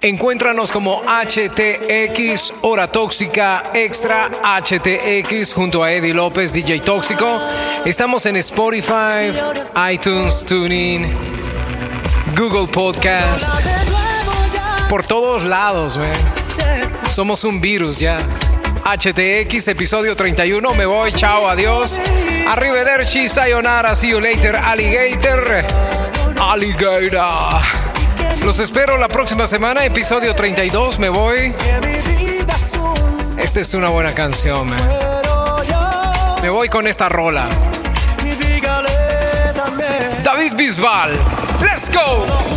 Encuéntranos 0.03 0.71
como 0.71 1.03
HTX 1.03 2.55
Hora 2.61 2.87
Tóxica 2.87 3.61
Extra 3.71 4.31
HTX 4.41 5.53
junto 5.53 5.83
a 5.83 5.91
Eddie 5.91 6.15
López, 6.15 6.51
DJ 6.51 6.79
Tóxico. 6.79 7.39
Estamos 7.85 8.25
en 8.25 8.37
Spotify, 8.37 9.31
iTunes, 9.93 10.43
Tuning, 10.43 11.05
Google 12.35 12.67
Podcast. 12.73 13.53
Por 14.89 15.05
todos 15.05 15.43
lados, 15.43 15.99
güey. 15.99 16.11
Somos 17.07 17.43
un 17.43 17.61
virus 17.61 17.99
ya. 17.99 18.17
HTX, 18.83 19.67
episodio 19.67 20.15
31. 20.15 20.73
Me 20.73 20.87
voy, 20.87 21.11
chao, 21.13 21.47
adiós. 21.47 21.99
Arrivederci, 22.47 23.29
sayonara, 23.29 23.95
see 23.95 24.09
you 24.09 24.19
later, 24.19 24.55
alligator. 24.55 25.63
Alligator. 26.39 27.90
Los 28.45 28.59
espero 28.59 28.97
la 28.97 29.07
próxima 29.07 29.45
semana, 29.45 29.85
episodio 29.85 30.33
32. 30.33 30.99
Me 30.99 31.09
voy. 31.09 31.53
Esta 33.37 33.59
es 33.59 33.73
una 33.73 33.89
buena 33.89 34.11
canción, 34.13 34.67
man. 34.67 34.79
Me 36.41 36.49
voy 36.49 36.67
con 36.67 36.87
esta 36.87 37.07
rola. 37.07 37.47
David 40.23 40.53
Bisbal. 40.55 41.11
Let's 41.61 41.89
go. 41.93 42.50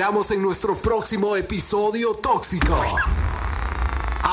esperamos 0.00 0.30
en 0.30 0.40
nuestro 0.40 0.74
próximo 0.76 1.36
episodio 1.36 2.14
tóxico. 2.14 2.74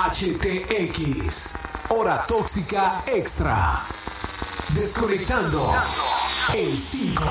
HTX, 0.09 1.89
hora 1.89 2.23
tóxica 2.25 2.93
extra. 3.07 3.77
Desconectando 4.75 5.75
en 6.53 6.73
5, 6.73 7.21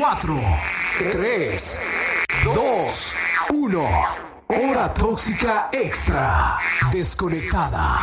4, 0.00 0.40
3, 1.10 1.80
2, 2.54 3.14
1. 3.52 3.88
Hora 4.48 4.94
tóxica 4.94 5.68
extra. 5.70 6.56
Desconectada. 6.90 7.98